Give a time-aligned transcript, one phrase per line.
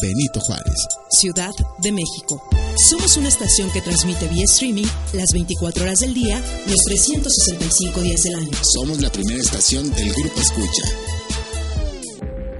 [0.00, 0.74] Benito Juárez.
[1.10, 2.42] Ciudad de México.
[2.88, 8.22] Somos una estación que transmite vía streaming las 24 horas del día, los 365 días
[8.22, 8.50] del año.
[8.62, 10.84] Somos la primera estación del Grupo Escucha.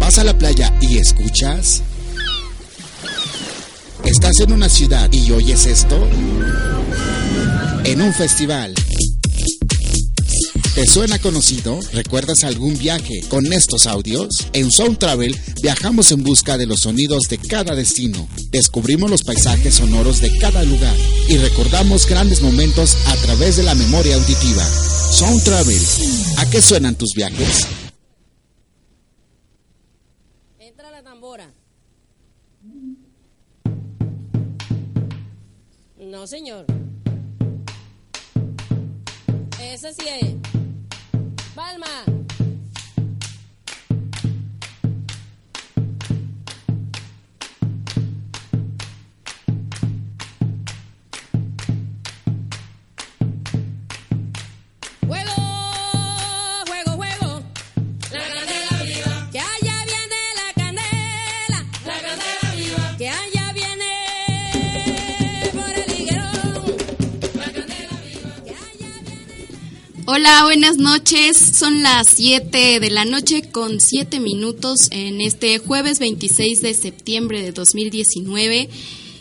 [0.00, 1.80] ¿Vas a la playa y escuchas?
[4.04, 5.96] ¿Estás en una ciudad y oyes esto?
[7.84, 8.74] En un festival.
[10.74, 11.78] ¿Te suena conocido?
[11.92, 14.26] ¿Recuerdas algún viaje con estos audios?
[14.52, 19.76] En Sound Travel viajamos en busca de los sonidos de cada destino, descubrimos los paisajes
[19.76, 20.96] sonoros de cada lugar
[21.28, 24.66] y recordamos grandes momentos a través de la memoria auditiva.
[25.10, 25.82] Sound Travel,
[26.38, 27.66] ¿a qué suenan tus viajes?
[30.58, 31.52] Entra la tambora.
[35.98, 36.64] No, señor.
[39.60, 40.34] Ese sí es.
[41.54, 42.19] Palma.
[70.12, 71.36] Hola, buenas noches.
[71.36, 77.40] Son las 7 de la noche con 7 minutos en este jueves 26 de septiembre
[77.42, 78.68] de 2019.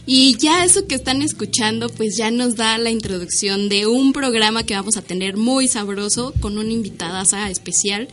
[0.07, 4.63] Y ya eso que están escuchando, pues ya nos da la introducción de un programa
[4.63, 7.21] que vamos a tener muy sabroso con una invitada
[7.51, 8.07] especial.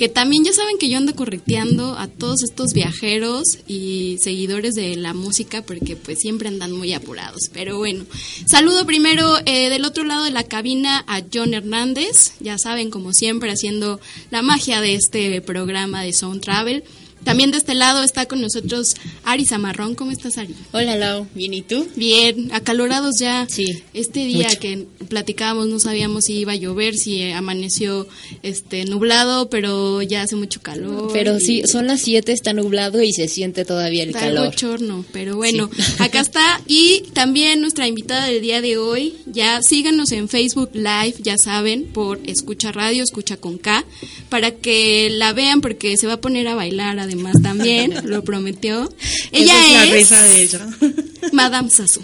[0.00, 4.96] Que también ya saben que yo ando correteando a todos estos viajeros y seguidores de
[4.96, 7.50] la música porque pues siempre andan muy apurados.
[7.52, 8.06] Pero bueno,
[8.46, 13.12] saludo primero eh, del otro lado de la cabina a John Hernández, ya saben como
[13.12, 14.00] siempre haciendo
[14.30, 16.82] la magia de este programa de Sound Travel.
[17.24, 18.94] También de este lado está con nosotros
[19.24, 19.94] Ari Zamarrón.
[19.94, 20.54] ¿Cómo estás, Ari?
[20.72, 21.26] Hola, Lau.
[21.34, 21.86] ¿Bien y tú?
[21.96, 23.46] Bien, acalorados ya.
[23.48, 24.60] Sí, Este día mucho.
[24.60, 28.08] que platicábamos no sabíamos si iba a llover, si amaneció
[28.42, 31.10] este nublado, pero ya hace mucho calor.
[31.12, 34.54] Pero y sí, son las 7, está nublado y se siente todavía el Está calor.
[34.54, 36.60] chorno, pero bueno, acá está.
[36.66, 41.84] Y también nuestra invitada del día de hoy, ya síganos en Facebook Live, ya saben,
[41.84, 43.84] por Escucha Radio, Escucha con K,
[44.28, 48.92] para que la vean porque se va a poner a bailar además también, lo prometió.
[49.32, 50.66] Ella Esa es la es risa de ella.
[51.32, 52.02] Madame Sasu.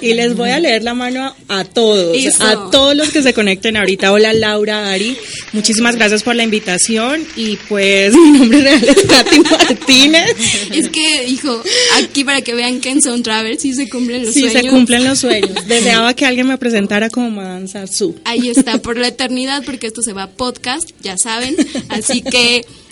[0.00, 2.44] y les voy a leer la mano a, todos, Eso.
[2.44, 4.12] a todos los que se conecten ahorita.
[4.12, 5.16] Hola Laura, Ari,
[5.52, 10.36] muchísimas gracias por la invitación y pues mi nombre real es Katy Martínez.
[10.70, 11.60] Es que, hijo,
[11.96, 14.62] aquí para que vean que en Sound Travel sí se cumplen los Sí, sueños.
[14.62, 15.66] se cumplen los sueños.
[15.66, 18.14] Deseaba que alguien me presentara como Madame Sassou.
[18.24, 21.56] Ahí está, por la eternidad, porque esto se va a podcast, ya saben.
[21.88, 22.33] Así que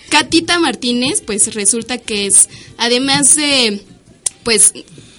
[0.08, 3.80] Catita Martínez, pues resulta que es, además de,
[4.44, 4.74] pues,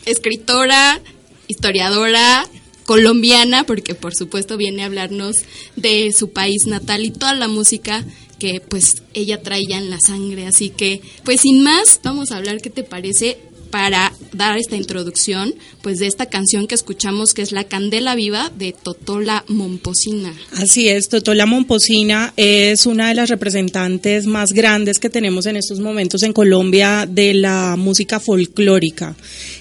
[0.06, 1.02] escritora,
[1.48, 2.48] historiadora,
[2.86, 5.36] colombiana, porque por supuesto viene a hablarnos
[5.76, 8.06] de su país natal y toda la música
[8.40, 10.46] que pues ella traía en la sangre.
[10.46, 13.38] Así que, pues sin más, vamos a hablar qué te parece
[13.74, 18.52] para dar esta introducción, pues de esta canción que escuchamos que es La Candela Viva
[18.56, 20.32] de Totola Momposina.
[20.58, 25.80] Así es, Totola Momposina es una de las representantes más grandes que tenemos en estos
[25.80, 29.16] momentos en Colombia de la música folclórica.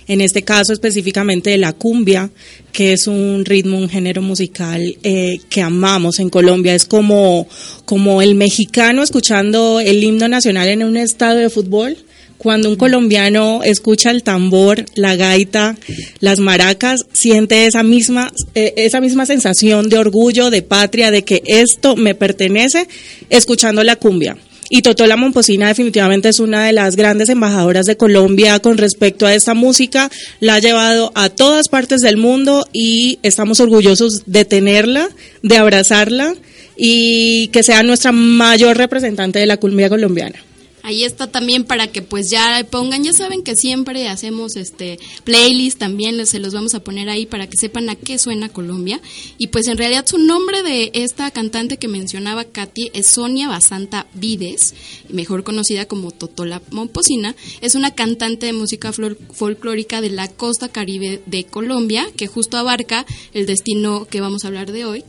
[0.07, 2.31] En este caso específicamente de la cumbia,
[2.71, 6.75] que es un ritmo, un género musical eh, que amamos en Colombia.
[6.75, 7.49] Es como,
[7.87, 11.97] como el mexicano escuchando el himno nacional en un estadio de fútbol.
[12.43, 15.77] Cuando un colombiano escucha el tambor, la gaita,
[16.19, 21.41] las maracas, siente esa misma, eh, esa misma sensación de orgullo, de patria, de que
[21.47, 22.89] esto me pertenece,
[23.31, 24.37] escuchando la cumbia.
[24.71, 29.35] Y Totola Momposina definitivamente es una de las grandes embajadoras de Colombia con respecto a
[29.35, 30.11] esta música.
[30.41, 35.09] La ha llevado a todas partes del mundo y estamos orgullosos de tenerla,
[35.45, 36.35] de abrazarla
[36.77, 40.43] y que sea nuestra mayor representante de la cumbia colombiana.
[40.83, 45.79] Ahí está también para que pues ya pongan, ya saben que siempre hacemos este playlist
[45.79, 49.01] también, se los vamos a poner ahí para que sepan a qué suena Colombia.
[49.39, 54.07] Y pues en realidad su nombre de esta cantante que mencionaba Katy es Sonia Basanta
[54.15, 54.75] Vides,
[55.09, 57.35] mejor conocida como Totola Momposina.
[57.61, 63.07] Es una cantante de música folclórica de la costa caribe de Colombia, que justo abarca
[63.33, 65.05] el destino que vamos a hablar de hoy,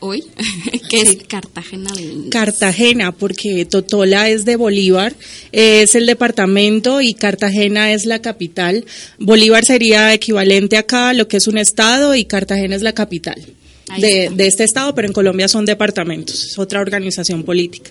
[0.00, 0.24] hoy,
[0.90, 2.30] que es Cartagena de Indias.
[2.30, 5.14] Cartagena, porque Totola es de Bolívar,
[5.52, 8.84] es el departamento y Cartagena es la capital.
[9.18, 13.40] Bolívar sería equivalente acá a lo que es un estado y Cartagena es la capital.
[13.96, 17.90] De este estado, pero en Colombia son departamentos, es otra organización política.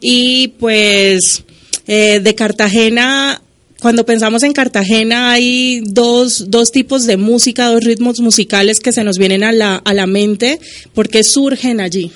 [0.00, 1.42] Y pues
[1.86, 3.42] eh, de Cartagena,
[3.82, 9.02] cuando pensamos en Cartagena hay dos, dos tipos de música, dos ritmos musicales que se
[9.02, 10.60] nos vienen a la, a la mente
[10.94, 12.12] porque surgen allí.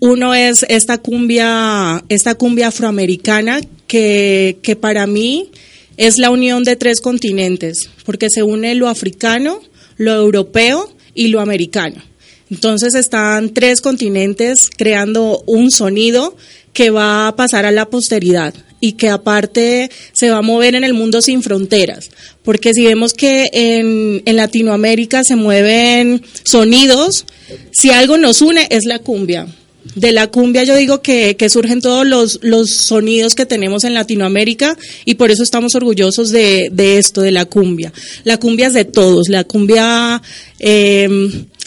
[0.00, 5.50] Uno es esta cumbia, esta cumbia afroamericana que, que para mí
[5.98, 9.60] es la unión de tres continentes, porque se une lo africano,
[9.98, 12.02] lo europeo y lo americano.
[12.50, 16.34] Entonces están tres continentes creando un sonido
[16.74, 20.84] que va a pasar a la posteridad y que aparte se va a mover en
[20.84, 22.10] el mundo sin fronteras.
[22.42, 27.24] Porque si vemos que en, Latinoamérica se mueven sonidos,
[27.72, 29.46] si algo nos une es la cumbia.
[29.94, 33.94] De la cumbia yo digo que, que surgen todos los, los sonidos que tenemos en
[33.94, 37.92] Latinoamérica y por eso estamos orgullosos de, de esto, de la cumbia.
[38.24, 40.20] La cumbia es de todos, la cumbia
[40.58, 41.08] eh,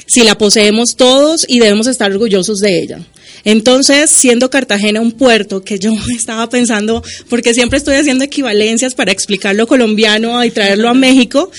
[0.08, 3.00] si la poseemos todos y debemos estar orgullosos de ella.
[3.48, 9.14] Entonces, siendo Cartagena un puerto que yo estaba pensando, porque siempre estoy haciendo equivalencias para
[9.14, 11.50] explicar lo colombiano y traerlo a México,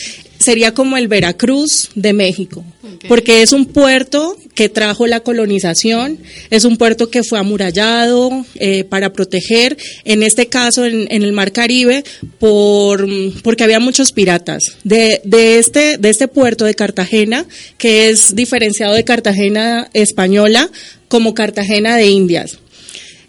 [0.48, 2.64] sería como el Veracruz de México,
[3.06, 6.18] porque es un puerto que trajo la colonización,
[6.48, 11.32] es un puerto que fue amurallado eh, para proteger, en este caso en, en el
[11.32, 12.02] Mar Caribe,
[12.38, 13.06] por,
[13.42, 14.62] porque había muchos piratas.
[14.84, 17.44] De, de, este, de este puerto de Cartagena,
[17.76, 20.70] que es diferenciado de Cartagena española,
[21.08, 22.58] como Cartagena de Indias.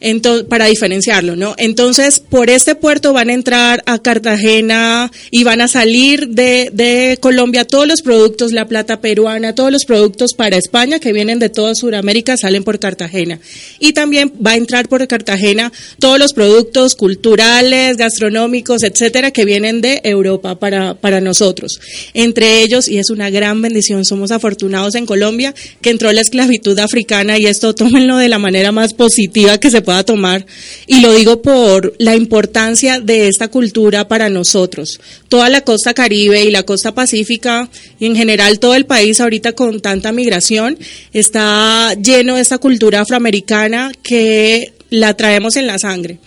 [0.02, 1.56] Entonces, para diferenciarlo, ¿no?
[1.58, 7.66] Entonces, por este puerto van a entrar a Cartagena y van a salir de, Colombia
[7.66, 11.76] todos los productos, la plata peruana, todos los productos para España que vienen de toda
[11.76, 13.40] Sudamérica salen por Cartagena.
[13.80, 19.82] Y también va a entrar por Cartagena todos los productos culturales, gastronómicos, etcétera, que vienen
[19.82, 21.80] de Europa para, para nosotros.
[22.14, 26.78] Entre ellos, y es una gran bendición, somos afortunados en Colombia, que entró la esclavitud
[26.80, 30.46] africana y esto tómenlo de la manera más positiva que se pueda tomar.
[30.86, 35.00] Y lo digo por la importancia de esta cultura para nosotros.
[35.30, 37.68] Toda la costa caribe y la costa pacífica
[38.00, 40.78] y en general todo el país ahorita con tanta migración
[41.12, 46.20] está lleno de esta cultura afroamericana que la traemos en la sangre.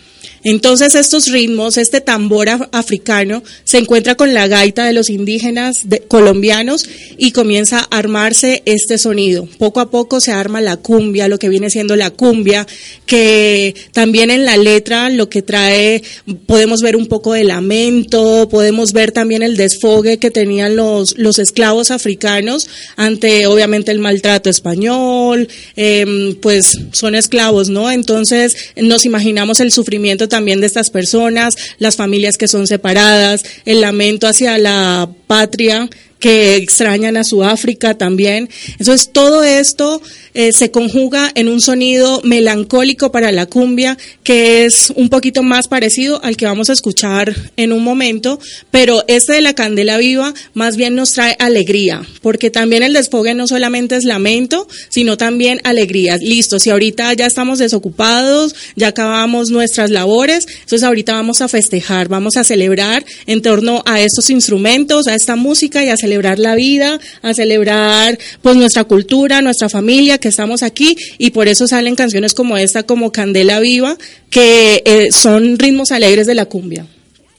[0.44, 5.88] Entonces estos ritmos, este tambor af- africano se encuentra con la gaita de los indígenas
[5.88, 9.48] de- colombianos y comienza a armarse este sonido.
[9.58, 12.66] Poco a poco se arma la cumbia, lo que viene siendo la cumbia,
[13.06, 16.02] que también en la letra lo que trae,
[16.46, 21.38] podemos ver un poco de lamento, podemos ver también el desfogue que tenían los, los
[21.38, 27.90] esclavos africanos ante obviamente el maltrato español, em, pues son esclavos, ¿no?
[27.90, 33.82] Entonces nos imaginamos el sufrimiento también de estas personas, las familias que son separadas, el
[33.82, 35.90] lamento hacia la patria
[36.22, 38.48] que extrañan a su África también.
[38.78, 40.00] Entonces todo esto
[40.34, 45.66] eh, se conjuga en un sonido melancólico para la cumbia que es un poquito más
[45.66, 48.38] parecido al que vamos a escuchar en un momento,
[48.70, 53.34] pero este de la candela viva más bien nos trae alegría, porque también el desfogue
[53.34, 56.18] no solamente es lamento, sino también alegría.
[56.18, 62.08] Listo, si ahorita ya estamos desocupados, ya acabamos nuestras labores, entonces ahorita vamos a festejar,
[62.08, 66.54] vamos a celebrar en torno a estos instrumentos, a esta música y a celebrar la
[66.54, 71.96] vida, a celebrar pues nuestra cultura, nuestra familia, que estamos aquí y por eso salen
[71.96, 73.96] canciones como esta, como Candela Viva,
[74.30, 76.86] que eh, son ritmos alegres de la cumbia.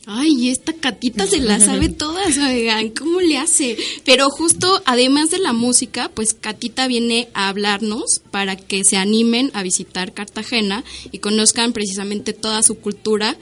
[0.06, 3.78] Ay, esta Catita se la sabe todas, oigan, ¿cómo le hace?
[4.04, 9.50] Pero justo, además de la música, pues Catita viene a hablarnos para que se animen
[9.54, 13.38] a visitar Cartagena y conozcan precisamente toda su cultura,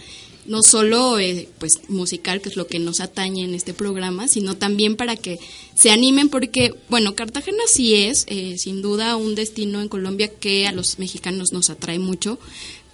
[0.45, 4.55] no solo eh, pues musical, que es lo que nos atañe en este programa, sino
[4.55, 5.39] también para que
[5.75, 10.67] se animen porque, bueno, Cartagena sí es, eh, sin duda, un destino en Colombia que
[10.67, 12.39] a los mexicanos nos atrae mucho,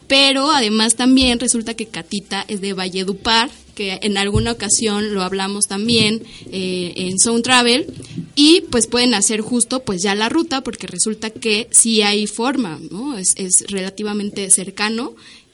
[0.07, 5.65] pero además también resulta que Catita es de Valledupar, que en alguna ocasión lo hablamos
[5.67, 7.85] también eh, en Sound Travel,
[8.35, 12.79] y pues pueden hacer justo pues ya la ruta, porque resulta que sí hay forma,
[12.89, 13.17] ¿no?
[13.17, 15.13] Es, es relativamente cercano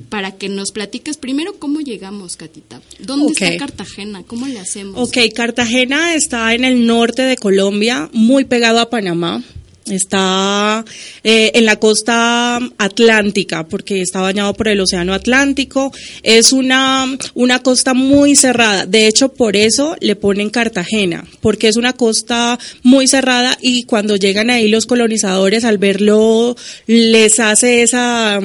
[0.10, 2.82] para que nos platiques primero cómo llegamos, Catita.
[3.00, 4.24] ¿Dónde está Cartagena?
[4.24, 4.96] ¿Cómo le hacemos?
[4.98, 9.44] Ok, Cartagena está en el norte de Colombia, muy pegado a Panamá.
[9.86, 10.86] Está
[11.26, 15.92] eh, en la costa atlántica, porque está bañado por el Océano Atlántico.
[16.22, 18.86] Es una, una costa muy cerrada.
[18.86, 24.16] De hecho, por eso le ponen Cartagena, porque es una costa muy cerrada y cuando
[24.16, 26.56] llegan ahí los colonizadores, al verlo,
[26.88, 28.40] les hace esa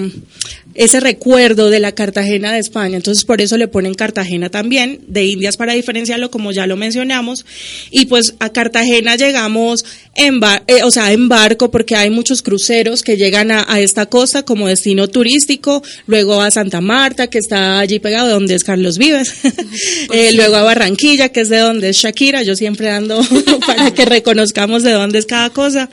[0.78, 2.96] ese recuerdo de la Cartagena de España.
[2.96, 7.44] Entonces, por eso le ponen Cartagena también, de Indias para diferenciarlo, como ya lo mencionamos.
[7.90, 9.84] Y pues a Cartagena llegamos
[10.18, 13.80] en, bar- eh, o sea, en barco, porque hay muchos cruceros que llegan a, a
[13.80, 18.64] esta costa como destino turístico, luego a Santa Marta, que está allí pegado, donde es
[18.64, 19.32] Carlos Vives,
[20.12, 23.20] Eh, luego a Barranquilla, que es de donde es Shakira, yo siempre ando
[23.66, 25.88] para que reconozcamos de dónde es cada cosa.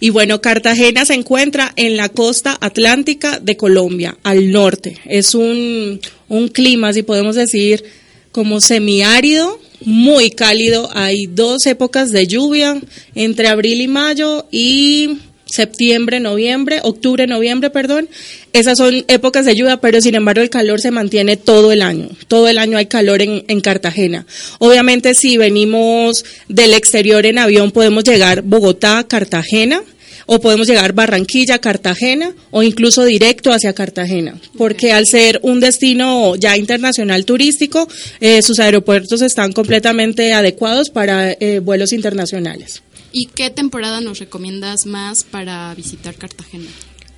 [0.00, 4.98] Y bueno, Cartagena se encuentra en la costa atlántica de Colombia, al norte.
[5.06, 7.84] Es un, un clima, si podemos decir,
[8.32, 10.88] como semiárido, muy cálido.
[10.92, 12.80] Hay dos épocas de lluvia,
[13.14, 18.08] entre abril y mayo y septiembre, noviembre, octubre, noviembre, perdón.
[18.52, 22.08] Esas son épocas de lluvia, pero sin embargo el calor se mantiene todo el año.
[22.28, 24.26] Todo el año hay calor en, en Cartagena.
[24.58, 29.82] Obviamente si venimos del exterior en avión podemos llegar Bogotá, Cartagena
[30.30, 36.36] o podemos llegar Barranquilla, Cartagena o incluso directo hacia Cartagena, porque al ser un destino
[36.36, 37.88] ya internacional turístico,
[38.20, 42.82] eh, sus aeropuertos están completamente adecuados para eh, vuelos internacionales.
[43.10, 46.68] ¿Y qué temporada nos recomiendas más para visitar Cartagena?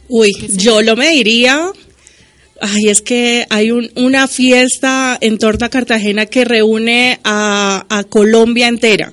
[0.09, 1.73] Uy, yo lo me diría.
[2.63, 8.69] Ay, es que hay un- una fiesta en torno a Cartagena que reúne a, Colombia
[8.69, 9.13] entera.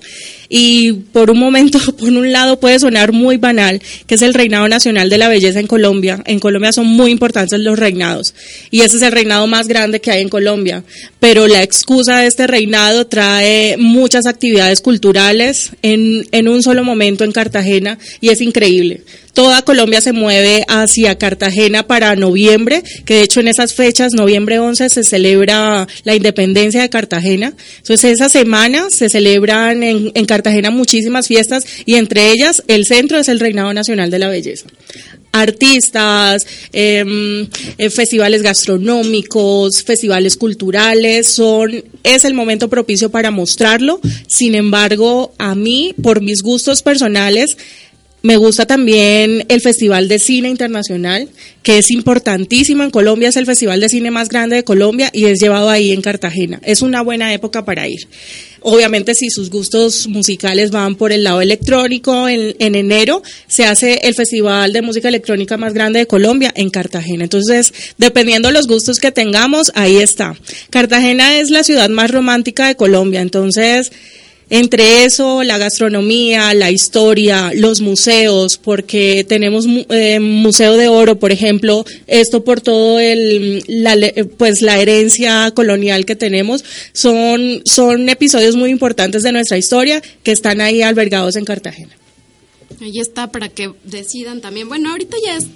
[0.49, 4.67] Y por un momento, por un lado, puede sonar muy banal, que es el reinado
[4.67, 6.21] nacional de la belleza en Colombia.
[6.25, 8.33] En Colombia son muy importantes los reinados.
[8.69, 10.83] Y ese es el reinado más grande que hay en Colombia.
[11.19, 17.31] Pero la excusa de este reinado trae muchas actividades culturales en un solo momento en
[17.31, 19.03] Cartagena y es increíble.
[19.38, 24.58] Toda Colombia se mueve hacia Cartagena para noviembre, que de hecho en esas fechas, noviembre
[24.58, 27.53] 11, se celebra la independencia de Cartagena.
[27.77, 33.20] Entonces esa semana se celebran en, en Cartagena muchísimas fiestas y entre ellas el centro
[33.20, 34.65] es el Reinado Nacional de la Belleza.
[35.34, 44.00] Artistas, em, eh, festivales gastronómicos, festivales culturales, son, es el momento propicio para mostrarlo.
[44.27, 47.56] Sin embargo, a mí, por mis gustos personales,
[48.24, 51.29] me gusta también el Festival de Cine Internacional,
[51.62, 55.25] que es importantísimo en Colombia, es el festival de cine más grande de Colombia y
[55.25, 56.59] es llevado ahí en Cartagena.
[56.63, 58.07] Es una buena época para ir.
[58.62, 64.00] Obviamente si sus gustos musicales van por el lado electrónico, en, en enero se hace
[64.03, 67.25] el Festival de Música Electrónica más grande de Colombia en Cartagena.
[67.25, 70.36] Entonces, dependiendo de los gustos que tengamos, ahí está.
[70.71, 73.91] Cartagena es la ciudad más romántica de Colombia, entonces...
[74.49, 81.33] Entre eso, la gastronomía, la historia, los museos, porque tenemos eh, Museo de Oro, por
[81.33, 83.97] ejemplo, esto por todo el, la,
[84.37, 86.63] pues la herencia colonial que tenemos,
[86.93, 91.97] son, son episodios muy importantes de nuestra historia que están ahí albergados en Cartagena.
[92.79, 94.69] Ahí está para que decidan también.
[94.69, 95.47] Bueno, ahorita ya es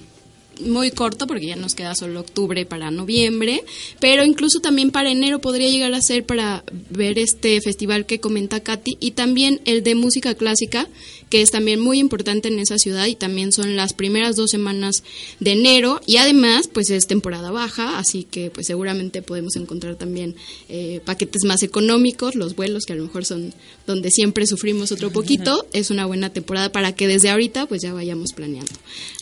[0.62, 3.64] muy corto porque ya nos queda solo octubre para noviembre,
[4.00, 8.60] pero incluso también para enero podría llegar a ser para ver este festival que comenta
[8.60, 10.88] Katy y también el de música clásica,
[11.32, 15.04] que es también muy importante en esa ciudad y también son las primeras dos semanas
[15.40, 20.36] de enero y además pues es temporada baja, así que pues seguramente podemos encontrar también
[20.70, 23.54] eh, paquetes más económicos, los vuelos que a lo mejor son
[23.88, 27.92] donde siempre sufrimos otro poquito, es una buena temporada para que desde ahorita pues ya
[27.94, 28.72] vayamos planeando.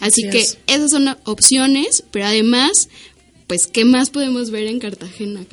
[0.01, 0.57] Así Así que es.
[0.67, 2.89] esas son opciones, pero además,
[3.49, 5.43] pues, ¿qué más podemos ver en Cartagena?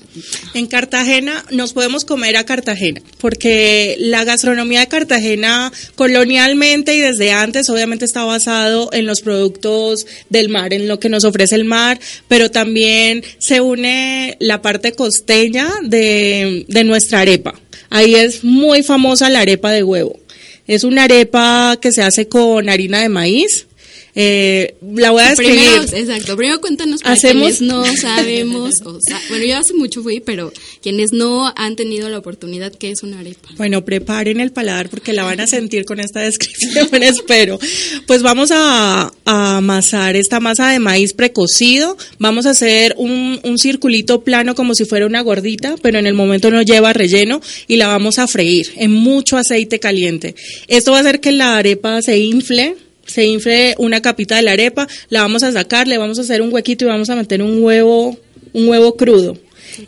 [0.52, 7.32] En Cartagena nos podemos comer a Cartagena, porque la gastronomía de Cartagena colonialmente y desde
[7.32, 11.64] antes obviamente está basado en los productos del mar, en lo que nos ofrece el
[11.64, 11.98] mar,
[12.28, 17.58] pero también se une la parte costeña de, de nuestra arepa.
[17.88, 20.20] Ahí es muy famosa la arepa de huevo.
[20.66, 23.68] Es una arepa que se hace con harina de maíz.
[24.18, 25.60] Eh, la voy a describir.
[25.60, 30.02] Primero, exacto, primero cuéntanos para Hacemos- quienes no sabemos, o sea, bueno, yo hace mucho
[30.02, 33.50] fui, pero quienes no han tenido la oportunidad, ¿qué es una arepa?
[33.58, 37.58] Bueno, preparen el paladar porque la van a sentir con esta descripción, espero.
[38.06, 41.98] Pues vamos a, a amasar esta masa de maíz precocido.
[42.18, 46.14] Vamos a hacer un, un circulito plano como si fuera una gordita, pero en el
[46.14, 50.34] momento no lleva relleno y la vamos a freír en mucho aceite caliente.
[50.68, 52.76] Esto va a hacer que la arepa se infle.
[53.06, 56.42] Se infle una capita de la arepa, la vamos a sacar, le vamos a hacer
[56.42, 58.18] un huequito y vamos a meter un huevo
[58.56, 59.38] un huevo crudo.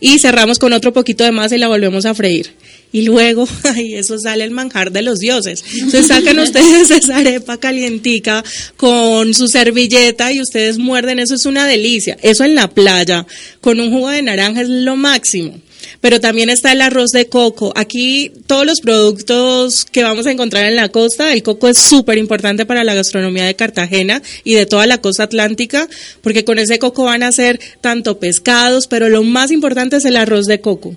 [0.01, 2.53] Y cerramos con otro poquito de masa y la volvemos a freír.
[2.93, 5.65] Y luego, ay, eso sale el manjar de los dioses.
[5.73, 8.45] Entonces sacan ustedes esa arepa calientica
[8.77, 12.19] con su servilleta y ustedes muerden, eso es una delicia.
[12.23, 13.27] Eso en la playa,
[13.61, 15.59] con un jugo de naranja es lo máximo.
[16.01, 17.73] Pero también está el arroz de coco.
[17.75, 22.19] Aquí todos los productos que vamos a encontrar en la costa, el coco es súper
[22.19, 25.89] importante para la gastronomía de Cartagena y de toda la costa atlántica,
[26.23, 30.17] porque con ese coco van a ser tanto pescados, pero lo más importante es el
[30.17, 30.97] arroz de coco.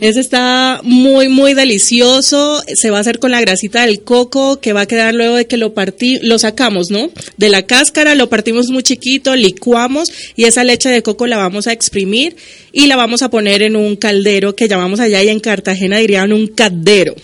[0.00, 2.62] Ese está muy, muy delicioso.
[2.74, 5.46] Se va a hacer con la grasita del coco, que va a quedar luego de
[5.46, 7.10] que lo partí, lo sacamos, ¿no?
[7.36, 11.66] De la cáscara, lo partimos muy chiquito, licuamos y esa leche de coco la vamos
[11.66, 12.36] a exprimir
[12.72, 16.32] y la vamos a poner en un caldero que llamamos allá y en Cartagena dirían
[16.32, 17.14] un caldero.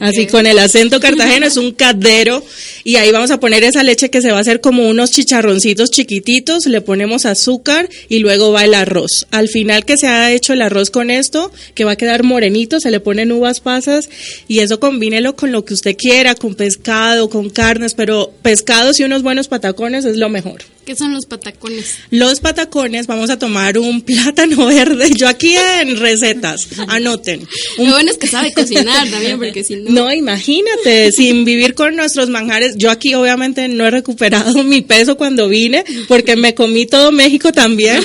[0.00, 2.44] Así con el acento cartageno es un cadero
[2.84, 5.90] y ahí vamos a poner esa leche que se va a hacer como unos chicharroncitos
[5.90, 9.26] chiquititos, le ponemos azúcar y luego va el arroz.
[9.30, 12.80] Al final que se ha hecho el arroz con esto, que va a quedar morenito,
[12.80, 14.08] se le ponen uvas pasas
[14.46, 19.04] y eso combínelo con lo que usted quiera, con pescado, con carnes, pero pescados y
[19.04, 20.62] unos buenos patacones es lo mejor.
[20.88, 21.98] ¿Qué son los patacones?
[22.08, 25.10] Los patacones, vamos a tomar un plátano verde.
[25.14, 27.46] Yo aquí en recetas, anoten.
[27.76, 29.90] Lo bueno es que sabe cocinar también, porque si no.
[29.90, 32.78] No, imagínate, sin vivir con nuestros manjares.
[32.78, 37.52] Yo aquí obviamente no he recuperado mi peso cuando vine, porque me comí todo México
[37.52, 38.02] también.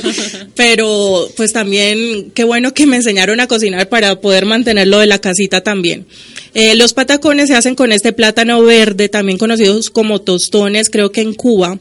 [0.53, 5.19] Pero pues también, qué bueno que me enseñaron a cocinar para poder mantenerlo de la
[5.19, 6.05] casita también.
[6.53, 11.21] Eh, los patacones se hacen con este plátano verde, también conocidos como tostones, creo que
[11.21, 11.79] en Cuba.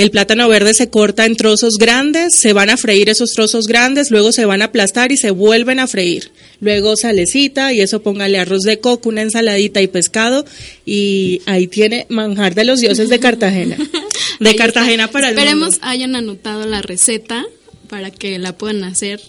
[0.00, 4.10] El plátano verde se corta en trozos grandes, se van a freír esos trozos grandes,
[4.10, 6.30] luego se van a aplastar y se vuelven a freír.
[6.58, 10.46] Luego salecita y eso póngale arroz de coco, una ensaladita y pescado
[10.86, 13.76] y ahí tiene manjar de los dioses de Cartagena.
[14.40, 15.86] De Cartagena para el Esperemos mundo.
[15.86, 17.44] hayan anotado la receta
[17.86, 19.20] para que la puedan hacer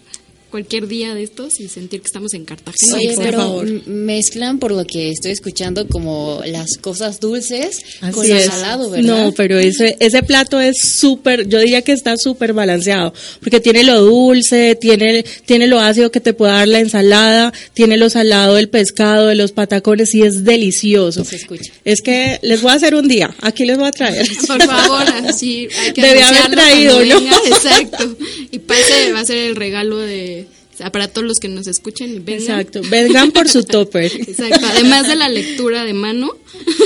[0.51, 2.95] cualquier día de estos y sentir que estamos en Cartagena.
[2.95, 3.87] Oye, por pero favor.
[3.87, 8.45] mezclan por lo que estoy escuchando como las cosas dulces Así con lo es.
[8.45, 9.05] salado, ¿verdad?
[9.25, 13.83] No, pero ese, ese plato es súper, yo diría que está súper balanceado, porque tiene
[13.83, 18.55] lo dulce, tiene, tiene lo ácido que te puede dar la ensalada, tiene lo salado
[18.55, 21.23] del pescado, de los patacones y es delicioso.
[21.23, 21.71] Se escucha.
[21.85, 24.27] Es que les voy a hacer un día, aquí les voy a traer.
[24.47, 27.19] Por favor, así hay que Debe haber traído, ¿no?
[27.21, 28.17] venga, Exacto.
[28.51, 30.40] Y parece va a ser el regalo de
[30.73, 32.59] o sea, para todos los que nos escuchen y vengan.
[32.61, 34.05] Exacto, vengan por su topper.
[34.15, 34.65] Exacto.
[34.71, 36.31] Además de la lectura de mano.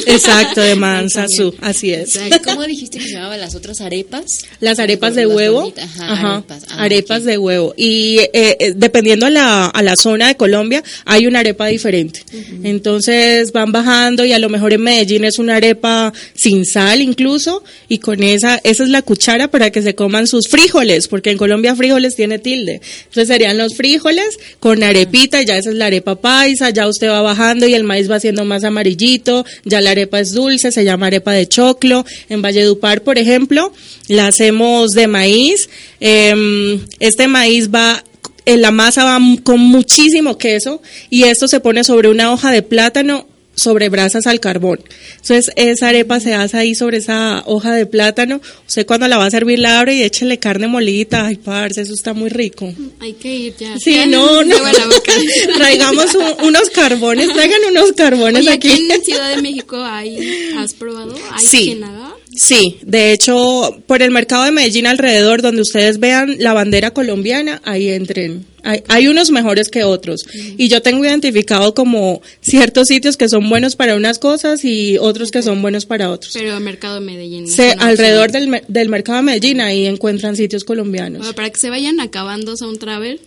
[0.08, 0.76] Exacto, de
[1.30, 2.16] su, así es.
[2.16, 2.50] Exacto.
[2.52, 4.40] ¿Cómo dijiste que se llamaban las otras arepas?
[4.60, 5.74] Las arepas de Las huevo.
[5.82, 6.64] ajá, Ajá, arepas.
[6.70, 7.74] Ah, arepas de huevo.
[7.78, 12.22] Y eh, eh, dependiendo a la, a la zona de Colombia, hay una arepa diferente.
[12.64, 17.64] Entonces van bajando y a lo mejor en Medellín es una arepa sin sal incluso.
[17.88, 21.38] Y con esa, esa es la cuchara para que se coman sus frijoles, porque en
[21.38, 22.82] Colombia frijoles tiene tilde.
[23.06, 23.85] Entonces serían los frijoles
[24.60, 28.10] con arepita, ya esa es la arepa paisa, ya usted va bajando y el maíz
[28.10, 32.06] va siendo más amarillito, ya la arepa es dulce, se llama arepa de choclo.
[32.30, 33.72] En Valledupar, por ejemplo,
[34.08, 35.70] la hacemos de maíz.
[36.00, 38.04] Em, este maíz va
[38.46, 42.62] en la masa va con muchísimo queso y esto se pone sobre una hoja de
[42.62, 44.80] plátano sobre brasas al carbón.
[45.22, 48.42] Entonces esa arepa se hace ahí sobre esa hoja de plátano.
[48.68, 51.26] Usted cuando la va a servir la abre y échele carne molida.
[51.26, 52.72] Ay, parce, eso está muy rico.
[53.00, 53.78] Hay que ir ya.
[53.80, 54.56] Sí, Ya no, no.
[55.58, 58.72] Traigamos un- unos carbones, traigan unos carbones Oye, aquí.
[58.72, 60.18] aquí en Ciudad de México hay,
[60.58, 61.16] ¿has probado?
[61.32, 61.80] ¿Hay Sí.
[62.36, 67.62] Sí, de hecho, por el mercado de Medellín alrededor, donde ustedes vean la bandera colombiana,
[67.66, 68.46] ahí entren.
[68.64, 70.26] Hay, hay unos mejores que otros.
[70.58, 75.30] Y yo tengo identificado como ciertos sitios que son buenos para unas cosas y otros
[75.30, 76.34] que son buenos para otros.
[76.34, 77.48] Pero Mercado de Medellín.
[77.48, 81.20] Se- alrededor del, del mercado de Medellín, ahí encuentran sitios colombianos.
[81.20, 83.20] Bueno, para que se vayan acabando Sound Travel.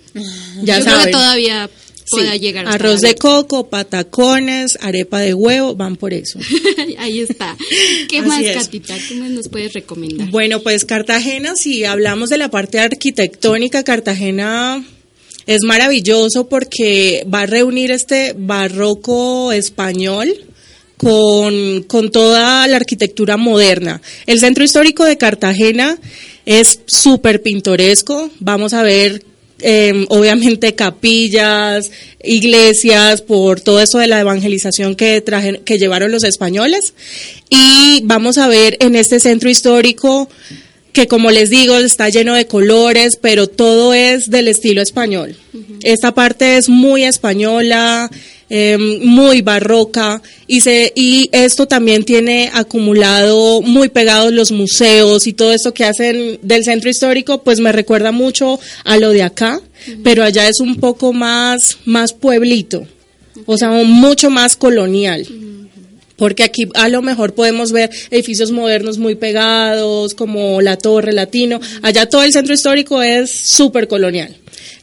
[0.64, 1.07] Ya yo creo saben.
[1.07, 1.71] que todavía
[2.09, 6.38] Sí, pueda llegar Arroz de coco, patacones, arepa de huevo, van por eso.
[6.99, 7.57] Ahí está.
[8.09, 8.57] ¿Qué Así más, es.
[8.57, 8.97] Catita?
[9.09, 10.31] ¿Qué más nos puedes recomendar?
[10.31, 14.83] Bueno, pues Cartagena, si hablamos de la parte arquitectónica, Cartagena
[15.47, 20.33] es maravilloso porque va a reunir este barroco español
[20.97, 24.01] con, con toda la arquitectura moderna.
[24.27, 25.99] El centro histórico de Cartagena
[26.44, 28.31] es súper pintoresco.
[28.40, 29.23] Vamos a ver
[29.61, 31.90] eh, obviamente capillas,
[32.23, 36.94] iglesias, por todo eso de la evangelización que, traje- que llevaron los españoles.
[37.51, 40.29] Y vamos a ver en este centro histórico
[40.92, 45.37] que como les digo está lleno de colores, pero todo es del estilo español.
[45.83, 48.11] Esta parte es muy española,
[48.50, 55.32] eh, muy barroca y se y esto también tiene acumulado muy pegados los museos y
[55.32, 59.61] todo esto que hacen del centro histórico pues me recuerda mucho a lo de acá
[60.02, 62.87] pero allá es un poco más más pueblito
[63.46, 65.26] o sea mucho más colonial
[66.18, 71.61] porque aquí a lo mejor podemos ver edificios modernos muy pegados, como la Torre Latino.
[71.80, 74.34] Allá todo el centro histórico es súper colonial.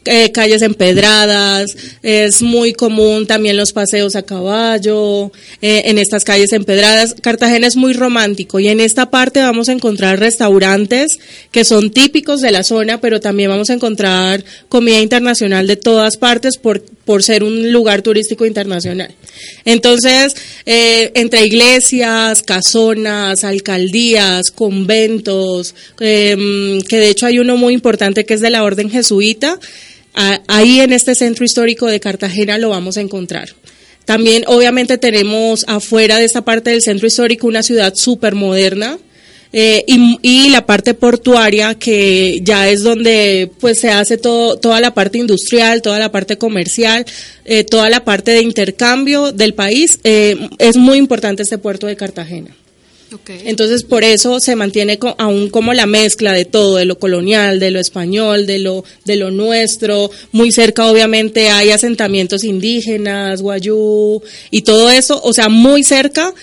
[0.07, 5.31] Eh, calles empedradas, es muy común también los paseos a caballo,
[5.63, 7.15] eh, en estas calles empedradas.
[7.19, 11.17] Cartagena es muy romántico y en esta parte vamos a encontrar restaurantes
[11.51, 16.17] que son típicos de la zona, pero también vamos a encontrar comida internacional de todas
[16.17, 19.11] partes por, por ser un lugar turístico internacional.
[19.65, 20.35] Entonces,
[20.67, 28.35] eh, entre iglesias, casonas, alcaldías, conventos, em, que de hecho hay uno muy importante que
[28.35, 29.59] es de la Orden Jesuita,
[30.15, 33.49] ahí en este centro histórico de Cartagena lo vamos a encontrar.
[34.05, 38.97] También, obviamente, tenemos afuera de esta parte del centro histórico una ciudad súper moderna.
[39.51, 44.93] eh, y, la parte portuaria que ya es donde pues se hace todo toda la
[44.93, 47.05] parte industrial toda la parte comercial
[47.45, 51.95] eh, toda la parte de intercambio del país eh, es muy importante este puerto de
[51.95, 52.55] Cartagena
[53.27, 57.71] Entonces, por eso se mantiene aún como la mezcla de todo, de lo colonial, de
[57.71, 60.11] lo español, de lo, de lo nuestro.
[60.31, 66.33] Muy cerca, obviamente, hay asentamientos indígenas, guayú, y todo eso, o sea, muy cerca.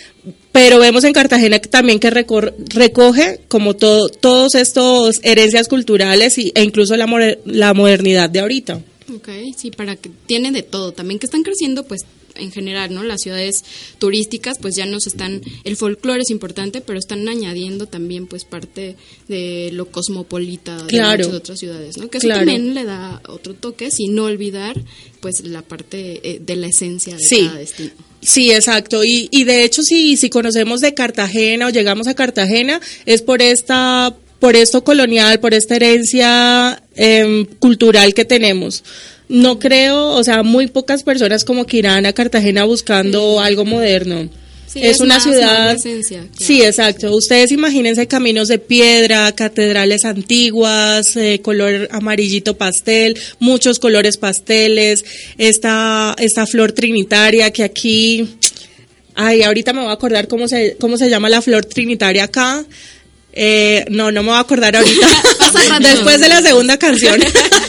[0.52, 6.62] Pero vemos en Cartagena también que recoge como todo, todos estos herencias culturales y, e
[6.62, 7.06] incluso la,
[7.46, 8.80] la modernidad de ahorita.
[9.14, 10.92] Ok, sí, para que tiene de todo.
[10.92, 12.02] También que están creciendo, pues
[12.34, 13.02] en general, ¿no?
[13.02, 13.62] Las ciudades
[13.98, 18.96] turísticas, pues ya nos están, el folclore es importante, pero están añadiendo también, pues, parte
[19.28, 21.24] de lo cosmopolita de Claro.
[21.26, 22.08] muchas otras ciudades, ¿no?
[22.08, 22.40] Que eso Claro.
[22.46, 24.82] también le da otro toque, sin no olvidar,
[25.20, 27.44] pues, la parte eh, de la esencia de Sí.
[27.46, 27.90] cada destino.
[28.22, 29.04] Sí, exacto.
[29.04, 33.42] Y, y de hecho, si, si conocemos de Cartagena o llegamos a Cartagena, es por
[33.42, 38.82] esta, por esto colonial, por esta herencia em, cultural que tenemos.
[39.28, 44.28] No creo, o sea, muy pocas personas como que irán a Cartagena buscando algo moderno.
[44.66, 45.66] Sí, es, es una más, ciudad.
[45.66, 46.32] la esencia, claro.
[46.40, 47.14] Sí, exacto.
[47.14, 55.04] Ustedes imagínense caminos de piedra, catedrales antiguas, eh, color amarillito pastel, muchos colores pasteles,
[55.38, 58.28] esta, esta flor trinitaria que aquí,
[59.14, 62.66] ay, ahorita me voy a acordar cómo se, cómo se llama la flor trinitaria acá.
[63.34, 65.06] Eh, no, no me voy a acordar ahorita.
[65.80, 67.18] Después de la segunda canción.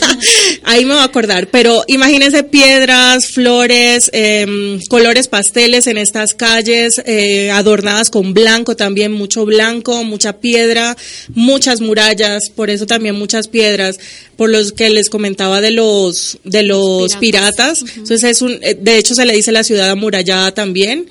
[0.62, 1.48] Ahí me voy a acordar.
[1.48, 9.12] Pero imagínense piedras, flores, em, colores pasteles en estas calles, eh, adornadas con blanco también,
[9.12, 10.96] mucho blanco, mucha piedra,
[11.34, 13.98] muchas murallas, por eso también muchas piedras,
[14.36, 17.80] por los que les comentaba de los, de los Piratas.
[17.80, 17.96] piratas.
[17.96, 21.06] Entonces es un, eh, de hecho se le dice la ciudad amurallada también.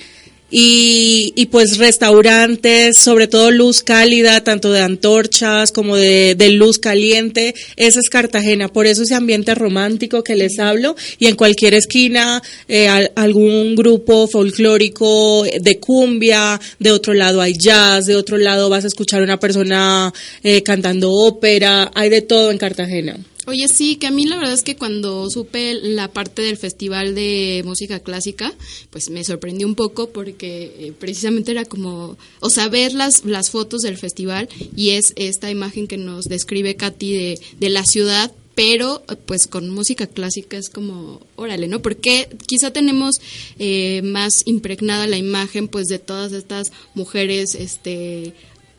[0.56, 6.78] Y, y pues restaurantes, sobre todo luz cálida, tanto de antorchas como de, de luz
[6.78, 11.74] caliente, esa es Cartagena, por eso ese ambiente romántico que les hablo, y en cualquier
[11.74, 18.38] esquina eh, al- algún grupo folclórico de cumbia, de otro lado hay jazz, de otro
[18.38, 20.13] lado vas a escuchar una persona
[20.44, 23.18] eh, cantando ópera, hay de todo en Cartagena.
[23.45, 27.13] Oye, sí, que a mí la verdad es que cuando supe la parte del festival
[27.13, 28.53] de música clásica,
[28.89, 33.49] pues me sorprendió un poco porque eh, precisamente era como, o sea, ver las, las
[33.49, 38.32] fotos del festival y es esta imagen que nos describe Katy de, de la ciudad,
[38.56, 41.82] pero pues con música clásica es como, órale, ¿no?
[41.82, 43.19] Porque quizá tenemos
[43.60, 48.34] eh, más impregnada la imagen pues de todas estas mujeres, este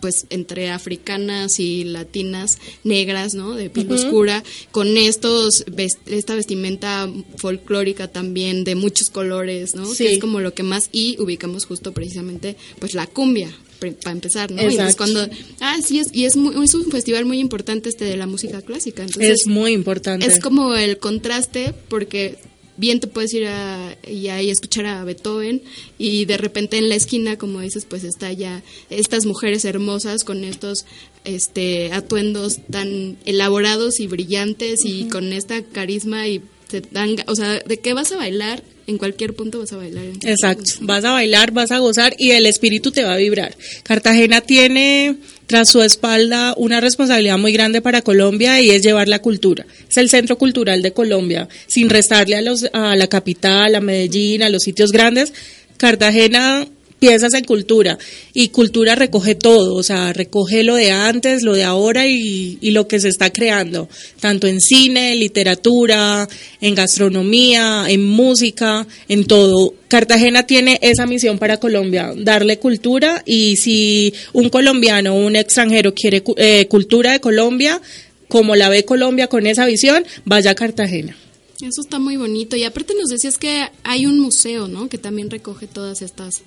[0.05, 3.55] pues entre africanas y latinas negras, ¿no?
[3.55, 5.64] De piel oscura, con estos
[6.05, 9.87] esta vestimenta folclórica también de muchos colores, ¿no?
[9.87, 10.05] Sí.
[10.05, 14.51] Que es como lo que más y ubicamos justo precisamente pues la cumbia para empezar,
[14.51, 14.61] ¿no?
[14.61, 15.14] Y entonces Exacto.
[15.14, 18.27] cuando ah sí es y es muy- es un festival muy importante este de la
[18.27, 20.27] música clásica, entonces es muy importante.
[20.27, 22.37] es como el contraste porque
[22.77, 25.63] bien te puedes ir a, y ahí escuchar a Beethoven
[25.99, 30.45] y de repente en la esquina, como dices, pues está ya estas mujeres hermosas con
[30.45, 30.87] estos
[31.25, 37.61] este atuendos tan elaborados y brillantes y con esta carisma y te dan, o sea,
[37.61, 40.05] de qué vas a bailar, en cualquier punto vas a bailar.
[40.23, 43.57] Exacto, vas a bailar, vas a gozar y el espíritu te va a vibrar.
[43.83, 45.16] Cartagena tiene
[45.47, 49.66] tras su espalda una responsabilidad muy grande para Colombia y es llevar la cultura.
[49.88, 54.42] Es el centro cultural de Colombia, sin restarle a, los, a la capital, a Medellín,
[54.42, 55.33] a los sitios grandes.
[55.77, 56.66] Cartagena
[57.05, 57.99] piensas en cultura
[58.33, 62.88] y cultura recoge todo, o sea, recoge lo de antes, lo de ahora y, lo
[62.88, 63.90] que se está creando,
[64.21, 66.27] tanto en cine, literatura,
[66.62, 69.75] en gastronomía, en música, en todo.
[69.88, 75.93] Cartagena tiene esa misión para Colombia, darle cultura y si un colombiano o un extranjero
[75.93, 77.83] quiere eh, cultura de Colombia,
[78.29, 81.14] como la ve Colombia con esa visión, vaya a Cartagena.
[81.61, 82.57] Eso está muy bonito.
[82.57, 84.88] Y aparte nos decías que hay un museo, ¿no?
[84.88, 86.43] Que también recoge todas estas,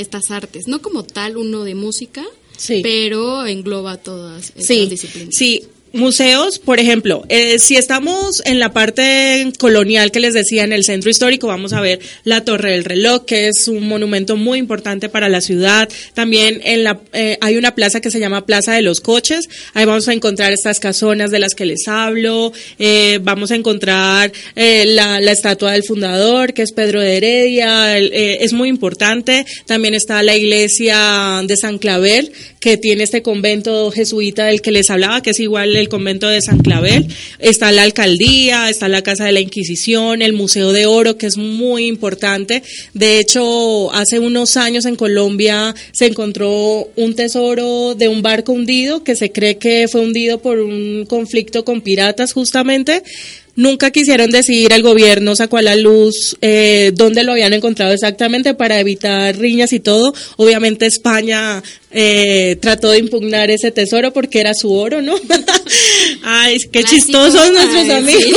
[0.00, 0.66] estas artes.
[0.68, 2.24] No como tal uno de música,
[2.56, 2.80] Sí.
[2.82, 5.34] pero engloba todas estas Sí, disciplinas.
[5.34, 5.62] sí.
[5.92, 10.84] Museos, por ejemplo, eh, si estamos en la parte colonial que les decía en el
[10.84, 15.08] centro histórico, vamos a ver la Torre del Reloj, que es un monumento muy importante
[15.08, 15.88] para la ciudad.
[16.14, 19.48] También en la, eh, hay una plaza que se llama Plaza de los Coches.
[19.74, 22.52] Ahí vamos a encontrar estas casonas de las que les hablo.
[22.78, 27.98] Eh, vamos a encontrar eh, la, la estatua del fundador, que es Pedro de Heredia.
[27.98, 29.44] eh, es muy importante.
[29.66, 34.88] También está la iglesia de San Claver, que tiene este convento jesuita del que les
[34.88, 37.04] hablaba, que es igual el convento de San Claver.
[37.38, 41.36] Está la alcaldía, está la Casa de la Inquisición, el Museo de Oro, que es
[41.36, 42.62] muy importante.
[42.94, 49.02] De hecho, hace unos años en Colombia se encontró un tesoro de un barco hundido
[49.02, 53.02] que se cree que fue hundido por un conflicto con piratas justamente.
[53.60, 58.54] Nunca quisieron decidir, el gobierno sacó a la luz eh, dónde lo habían encontrado exactamente
[58.54, 60.14] para evitar riñas y todo.
[60.38, 65.14] Obviamente España eh, trató de impugnar ese tesoro porque era su oro, ¿no?
[66.22, 66.96] Ay, qué Clásico.
[66.96, 68.22] chistosos nuestros Ay, amigos.
[68.24, 68.32] sí,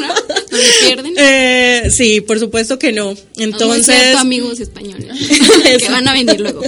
[0.00, 1.14] no, pierden.
[1.18, 3.12] Eh, sí, por supuesto que no.
[3.12, 5.06] No es Entonces, cierto, amigos españoles,
[5.78, 6.62] que van a venir luego.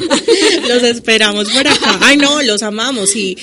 [0.68, 1.98] los esperamos por acá.
[2.02, 3.16] Ay, no, los amamos.
[3.16, 3.36] Y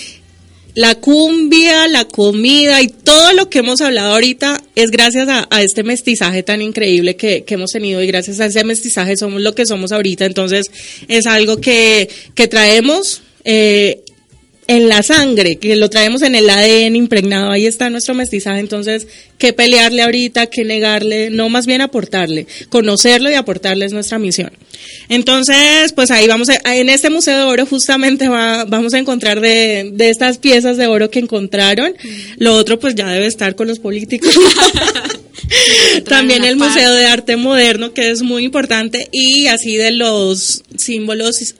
[0.75, 5.83] la cumbia, la comida y todo lo que hemos hablado ahorita es gracias a, este
[5.83, 9.65] mestizaje tan increíble que, que hemos tenido y gracias a ese mestizaje somos lo que
[9.65, 10.25] somos ahorita.
[10.25, 10.65] Entonces,
[11.07, 13.21] es algo que, que traemos.
[13.45, 14.03] Eh,
[14.67, 19.08] en la sangre, que lo traemos en el ADN impregnado, ahí está nuestro mestizaje, entonces,
[19.38, 20.47] ¿qué pelearle ahorita?
[20.47, 21.30] ¿Qué negarle?
[21.30, 24.52] No, más bien aportarle, conocerlo y aportarle es nuestra misión.
[25.10, 29.41] Entonces, pues ahí vamos, a- en este Museo de Oro justamente va- vamos a encontrar
[29.41, 31.93] de, de estas piezas de oro que encontraron,
[32.38, 34.34] lo otro pues ya debe estar con los políticos.
[36.06, 36.56] También el.
[36.56, 41.54] Museo de Arte Moderno, que es muy importante, y así de los símbolos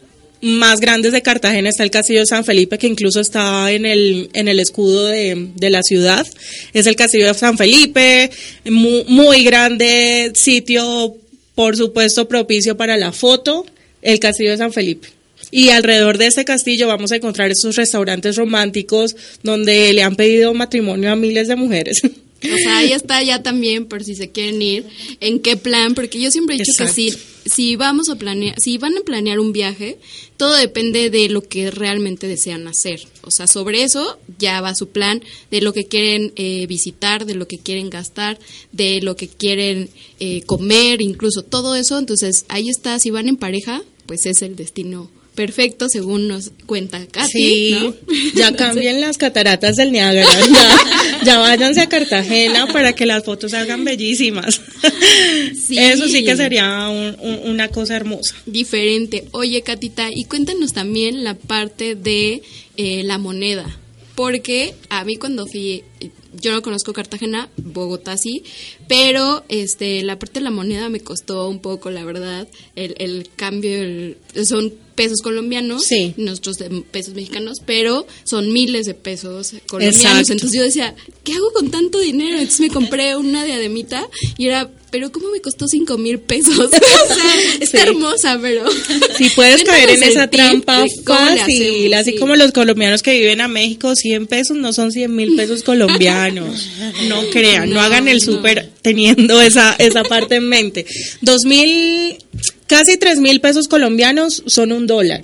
[0.44, 4.30] más grandes de Cartagena está el Castillo de San Felipe, que incluso está en el,
[4.34, 6.28] en el escudo de, de la ciudad.
[6.74, 8.30] Es el Castillo de San Felipe,
[8.66, 11.16] muy, muy grande sitio,
[11.56, 13.66] por supuesto, propicio para la foto,
[14.02, 15.08] el Castillo de San Felipe.
[15.50, 20.54] Y alrededor de ese castillo vamos a encontrar estos restaurantes románticos donde le han pedido
[20.54, 22.02] matrimonio a miles de mujeres.
[22.44, 24.86] O sea, ahí está ya también por si se quieren ir,
[25.20, 26.96] en qué plan, porque yo siempre he dicho Exacto.
[26.96, 29.98] que si, si vamos a planear, si van a planear un viaje,
[30.38, 33.08] todo depende de lo que realmente desean hacer.
[33.22, 37.36] O sea, sobre eso ya va su plan, de lo que quieren eh, visitar, de
[37.36, 38.40] lo que quieren gastar,
[38.72, 41.98] de lo que quieren eh, comer, incluso todo eso.
[41.98, 47.06] Entonces, ahí está, si van en pareja, pues es el destino perfecto según nos cuenta
[47.08, 47.96] Katy, Sí, ¿no?
[48.36, 53.52] ya cambien las cataratas del Niágara, ya, ya váyanse a Cartagena para que las fotos
[53.52, 54.62] salgan bellísimas.
[55.67, 55.78] Sí.
[55.78, 58.36] Eso sí que sería un- un- una cosa hermosa.
[58.46, 59.26] diferente.
[59.32, 62.41] Oye, Catita, y cuéntanos también la parte de
[62.78, 63.80] eh, la moneda.
[64.15, 65.84] Porque a mí cuando fui,
[66.39, 68.43] yo no conozco Cartagena, Bogotá sí,
[68.88, 73.30] pero este la parte de la moneda me costó un poco, la verdad, el, el
[73.36, 76.14] cambio, el- son pesos colombianos, Sí.
[76.18, 80.02] de pesos mexicanos, pero son miles de pesos colombianos.
[80.02, 80.34] Exacto.
[80.34, 82.38] Entonces yo decía, ¿qué hago con tanto dinero?
[82.38, 86.58] Entonces me compré una diademita y era, pero ¿cómo me costó cinco mil pesos?
[86.60, 86.80] o sea,
[87.60, 87.88] está Sí.
[87.88, 88.66] hermosa, pero...
[89.18, 92.18] Si puedes caer en esa trampa fácil, así sí.
[92.18, 96.68] como los colombianos que viven a México, 100 pesos no son 100 mil pesos colombianos.
[97.08, 98.26] No crean, no, No, hagan el no.
[98.34, 100.86] súper teniendo esa, esa parte en mente.
[101.22, 102.18] Dos mil,
[102.78, 105.22] casi tres mil pesos colombianos son un dólar.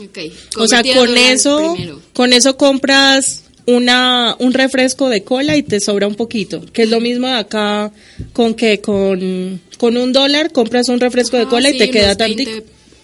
[0.00, 0.18] Ok,
[0.58, 2.00] O sea, con eso, primero.
[2.12, 6.88] con eso compras una un refresco de cola y te sobra un poquito, que es
[6.90, 7.92] lo mismo de acá
[8.32, 11.90] con que con, con un dólar compras un refresco de Ah, cola y sí, te
[11.90, 12.16] queda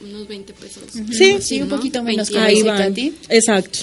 [0.04, 0.60] unos tantico.
[0.60, 1.16] 20 unos 20 pesos.
[1.16, 2.32] Sí, Sí, un poquito menos 20.
[2.32, 2.78] como Ahí dice van.
[2.88, 3.12] Katy.
[3.28, 3.78] Exacto.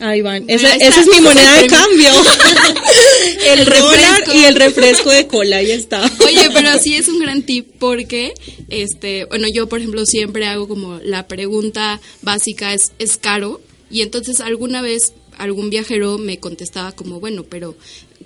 [0.00, 0.44] Ahí van.
[0.48, 1.00] Esa está.
[1.00, 2.10] es mi moneda de cambio.
[3.52, 4.34] el El dólar refresco.
[4.38, 5.56] y el refresco de cola.
[5.58, 6.04] Ahí está.
[6.24, 8.34] Oye, pero sí es un gran tip porque,
[8.68, 13.60] este, bueno, yo por ejemplo siempre hago como la pregunta básica es, ¿es caro?
[13.90, 17.76] Y entonces alguna vez algún viajero me contestaba como, bueno, pero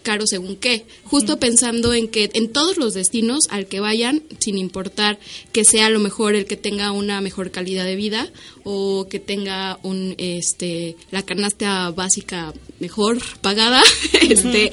[0.03, 0.85] caro según qué.
[1.05, 5.18] Justo pensando en que en todos los destinos al que vayan, sin importar
[5.53, 8.31] que sea a lo mejor el que tenga una mejor calidad de vida
[8.64, 13.83] o que tenga un este la canasta básica mejor pagada,
[14.29, 14.72] este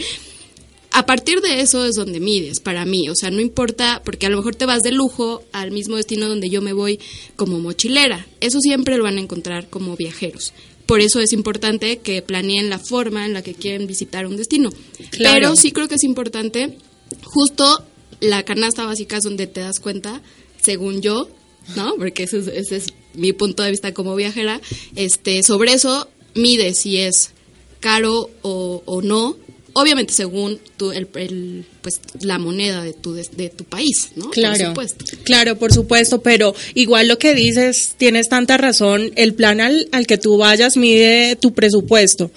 [0.92, 4.30] a partir de eso es donde mides para mí, o sea, no importa, porque a
[4.30, 7.00] lo mejor te vas de lujo al mismo destino donde yo me voy
[7.36, 10.54] como mochilera, eso siempre lo van a encontrar como viajeros.
[10.88, 14.72] Por eso es importante que planeen la forma en la que quieren visitar un destino.
[15.12, 15.36] Claro.
[15.36, 16.78] Pero sí creo que es importante,
[17.24, 17.84] justo
[18.20, 20.22] la canasta básica es donde te das cuenta,
[20.62, 21.30] según yo,
[21.76, 21.96] ¿no?
[21.98, 24.62] Porque ese es, ese es mi punto de vista como viajera.
[24.96, 27.32] Este, sobre eso mide si es
[27.80, 29.36] caro o, o no.
[29.74, 34.26] Obviamente según tu, el, el, pues, la moneda de tu, de, de tu país, ¿no?
[34.26, 35.06] Por Claro, supuesto.
[35.24, 40.08] claro, por supuesto, pero igual lo que dices, tienes tanta razón, el plan al, al
[40.08, 42.32] que tú vayas mide tu presupuesto.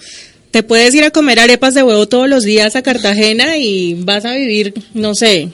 [0.51, 4.25] Te puedes ir a comer arepas de huevo todos los días a Cartagena y vas
[4.25, 5.49] a vivir, no sé,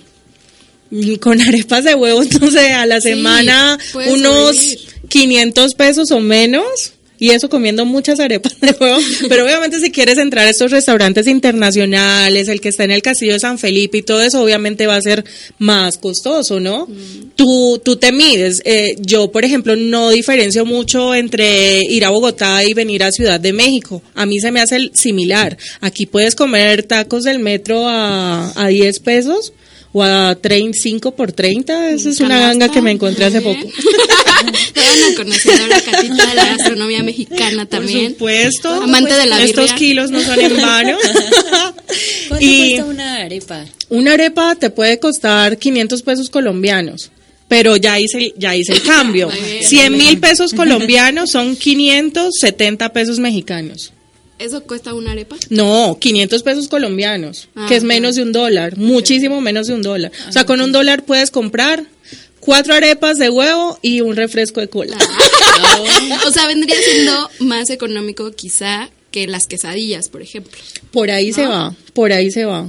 [1.20, 4.80] con arepas de huevo, no sé, a la Sí, semana unos sobrevivir.
[5.10, 6.94] 500 pesos o menos.
[7.20, 9.00] Y eso comiendo muchas arepas de huevo.
[9.30, 13.34] Pero obviamente si quieres entrar a estos restaurantes internacionales, el que está en el Castillo
[13.34, 15.24] de San Felipe y todo eso, obviamente va a ser
[15.58, 16.86] más costoso, ¿no?
[16.86, 17.32] Mm.
[17.36, 18.62] Tú, tú te mides.
[18.66, 23.40] Eh, yo, por ejemplo, no diferencio mucho entre ir a Bogotá y venir a Ciudad
[23.40, 24.02] de México.
[24.14, 25.58] A mí se me hace el similar.
[25.82, 29.54] Aquí puedes comer tacos del metro a, a 10 pesos
[29.94, 31.92] o a 35 por 30.
[31.92, 33.60] Esa es una ganga que me encontré hace poco.
[33.66, 38.14] una conocedora catita de la gastronomía mexicana también.
[38.14, 38.70] Por supuesto.
[38.70, 39.76] Amante de la Estos birria.
[39.78, 40.98] kilos no son en vano.
[42.28, 43.66] ¿Cuánto y cuesta una arepa?
[43.90, 47.12] una arepa te puede costar 500 pesos colombianos.
[47.48, 49.30] Pero ya hice, el- ya hice el cambio.
[49.32, 49.64] Muy bien.
[49.64, 53.94] 100 mil pesos colombianos son 570 pesos mexicanos.
[54.40, 55.36] ¿Eso cuesta una arepa?
[55.50, 59.82] No, 500 pesos colombianos, Ah, que es menos de un dólar, muchísimo menos de un
[59.82, 60.12] dólar.
[60.30, 61.84] O sea, con un dólar puedes comprar
[62.40, 64.96] cuatro arepas de huevo y un refresco de cola.
[66.28, 70.52] O sea, vendría siendo más económico quizá que las quesadillas, por ejemplo.
[70.92, 72.68] Por ahí se va, por ahí se va.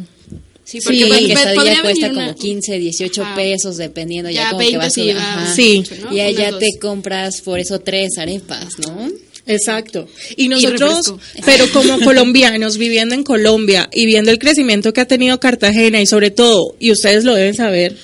[0.64, 3.35] Sí, porque pues, la quesadilla cuesta una- como 15, 18 Ajá.
[3.37, 5.54] pesos, dependiendo ya, Ya, como 20 que vas va- ajá.
[5.54, 5.83] Sí.
[6.02, 6.12] ¿no?
[6.14, 9.09] Y allá te compras por eso tres arepas, ¿no?
[9.48, 10.06] Exacto.
[10.37, 15.40] Y nosotros, pero como colombianos viviendo en Colombia y viendo el crecimiento que ha tenido
[15.40, 17.96] Cartagena y sobre todo, y ustedes lo deben saber,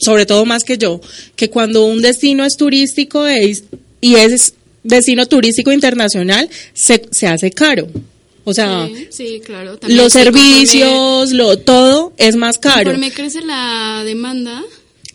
[0.00, 1.00] sobre todo más que yo,
[1.36, 3.64] que cuando un destino es turístico es-
[4.00, 7.88] y es destino turístico internacional, se, se hace caro.
[8.44, 9.78] O sea, Sí, sí, claro.
[9.88, 12.84] Los servicios, lo todo es más caro.
[12.84, 14.64] Conforme crece la demanda,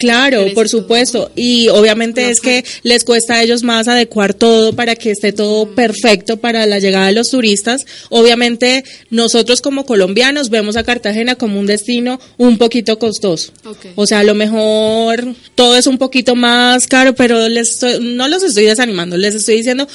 [0.03, 1.31] Claro, por supuesto.
[1.35, 5.73] Y obviamente es que les cuesta a ellos más adecuar todo para que esté todo
[5.73, 7.85] perfecto para la llegada de los turistas.
[8.09, 13.51] Obviamente nosotros como colombianos vemos a Cartagena como un destino un poquito costoso.
[13.65, 13.85] Ok.
[13.95, 18.27] O sea, a lo mejor todo es un poquito más caro, pero les estoy- no
[18.27, 19.87] los estoy desanimando, les estoy diciendo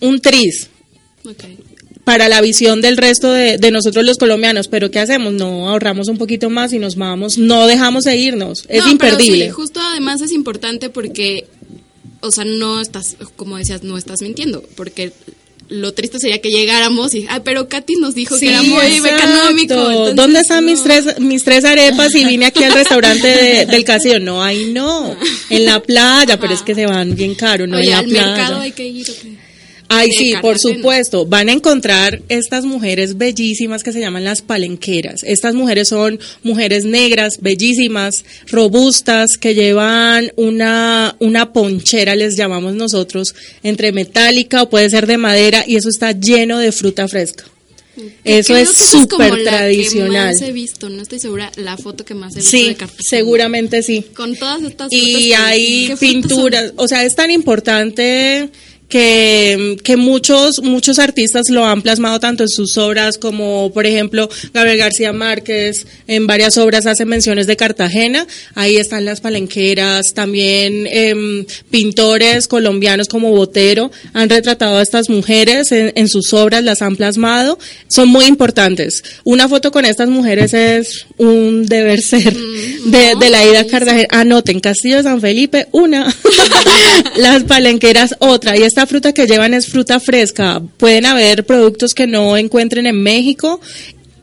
[0.00, 0.68] un tris.
[2.04, 5.32] Para la visión del resto de, de nosotros los colombianos, pero ¿qué hacemos?
[5.32, 9.12] No ahorramos un poquito más y nos vamos, no dejamos de irnos, es No, pero
[9.14, 9.44] imperdible.
[9.46, 11.46] sí, justo además es importante porque,
[12.20, 15.12] o sea, no estás, como decías, no estás mintiendo, porque
[15.68, 19.24] lo triste sería que llegáramos y, ah, pero Katy nos dijo que era muy exacto.
[19.24, 19.74] económico.
[19.74, 20.84] entonces, ¿Dónde están mis no.
[20.84, 24.18] tres mis tres arepas y vine aquí al restaurante de- del castillo?
[24.18, 25.16] No, ahí no.
[25.48, 28.04] En la playa, pero es que se van bien caro, no Oye, en la al
[28.06, 28.26] playa.
[28.26, 29.08] mercado hay que ir.
[29.08, 29.41] ¿o qué?
[29.94, 31.26] Ay, sí, por supuesto.
[31.26, 35.22] Van a encontrar estas mujeres bellísimas que se llaman las palenqueras.
[35.22, 43.34] Estas mujeres son mujeres negras, bellísimas, robustas, que llevan una, una ponchera, les llamamos nosotros,
[43.62, 47.44] entre metálica o puede ser de madera, y eso está lleno de fruta fresca.
[48.24, 50.32] Eso es súper la que tradicional.
[50.32, 53.82] más he visto, no estoy segura, la foto que más he visto Sí, de seguramente
[53.82, 54.02] sí.
[54.14, 58.48] Con todas estas y hay ¿qué frutas pinturas, o sea, es tan importante
[58.88, 64.28] que, que muchos muchos artistas lo han plasmado tanto en sus obras como por ejemplo
[64.52, 68.26] Gabriel García Márquez en varias obras hace menciones de Cartagena.
[68.54, 75.72] Ahí están las palenqueras también em, pintores colombianos como Botero han retratado a estas mujeres
[75.72, 77.58] en, en sus obras las han plasmado.
[77.88, 79.02] Son muy importantes.
[79.24, 84.08] Una foto con estas mujeres es un deber ser de, de la ida a Cartagena.
[84.10, 86.14] Anoten Castillo de San Felipe una.
[87.16, 88.56] Las palenqueras otra.
[88.56, 93.02] Y esta fruta que llevan es fruta fresca pueden haber productos que no encuentren en
[93.02, 93.60] México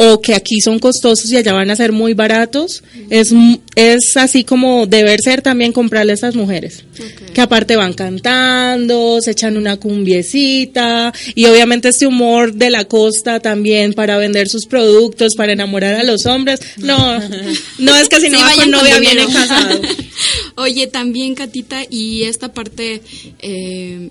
[0.02, 2.84] o que aquí son costosos y allá van a ser muy baratos.
[3.10, 3.34] Es,
[3.76, 6.86] es así como deber ser también comprarle a estas mujeres.
[7.34, 13.42] Que aparte van cantando, se echan una cumbiecita y obviamente este humor de la costa
[13.42, 16.62] también para vender sus productos, para enamorar a los hombres.
[16.78, 17.20] No,
[17.80, 19.82] no es que si no Sí, va con novia viene casado.
[20.56, 23.02] Oye, también, Catita, y esta parte
[23.42, 24.10] eh,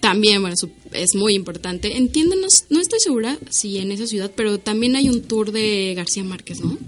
[0.00, 0.56] también, bueno,
[0.92, 1.96] es muy importante.
[1.96, 6.24] Entiéndanos, no estoy segura si en esa ciudad, pero también hay un tour de García
[6.24, 6.78] Márquez, ¿no?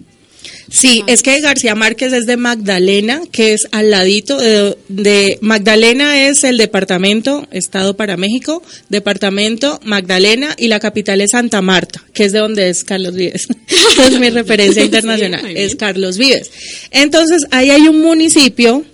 [0.70, 6.28] Sí, es que García Márquez es de Magdalena, que es al ladito de, de- Magdalena
[6.28, 12.24] es el departamento, estado para México, departamento Magdalena y la capital es Santa Marta, que
[12.24, 13.48] es de donde es Carlos Vives.
[14.06, 16.50] es mi referencia internacional, es Carlos Vives.
[16.90, 18.84] Entonces, ahí hay un municipio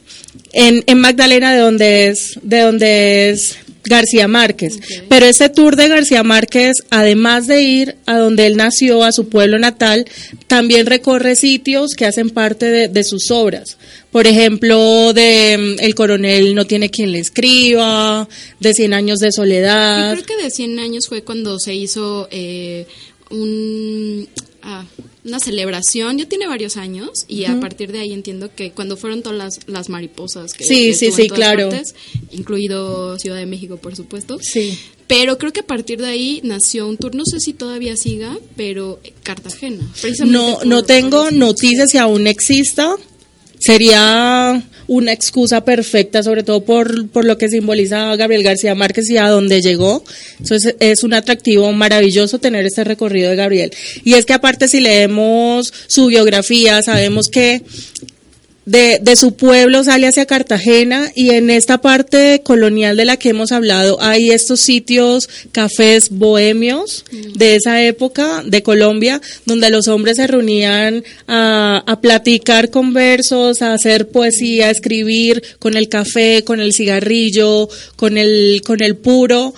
[0.53, 3.57] en, en Magdalena de donde es, de donde es
[3.89, 4.79] García Márquez.
[5.09, 9.29] Pero este tour de García Márquez, además de ir a donde él nació, a su
[9.29, 10.07] pueblo natal,
[10.47, 13.77] también recorre sitios que hacen parte de, de sus obras.
[14.11, 18.29] Por ejemplo, de mm, El coronel no tiene quien le escriba,
[18.61, 20.13] de Cien años de soledad.
[20.15, 22.87] creo que de 100 años fue cuando se hizo eh,
[23.31, 24.27] un,
[24.63, 24.85] ah,
[25.27, 26.19] una celebración.
[26.19, 29.61] Ya tiene varios años y a partir de ahí entiendo que cuando fueron todas las,
[29.67, 31.69] las mariposas que, Sí, que sí, sí, todas claro.
[31.69, 31.95] partes,
[32.31, 34.39] incluido Ciudad de México, por supuesto.
[34.41, 34.79] Sí.
[35.07, 38.37] Pero creo que a partir de ahí nació un tour, no sé si todavía siga,
[38.57, 39.87] pero Cartagena.
[40.01, 42.97] precisamente No, no tengo noticias si aún exista.
[43.59, 49.17] Sería una excusa perfecta, sobre todo por, por lo que simboliza Gabriel García Márquez y
[49.17, 50.05] a dónde llegó.
[50.41, 53.73] Entonces es un atractivo maravilloso tener este recorrido de Gabriel.
[54.05, 57.63] Y es que aparte si leemos su biografía, sabemos que
[58.67, 63.29] de, de su pueblo sale hacia Cartagena y en esta parte colonial de la que
[63.31, 70.17] hemos hablado hay estos sitios, cafés bohemios de esa época de Colombia, donde los hombres
[70.17, 76.43] se reunían a, a platicar con versos, a hacer poesía, a escribir con el café,
[76.45, 79.55] con el cigarrillo, con el, con el puro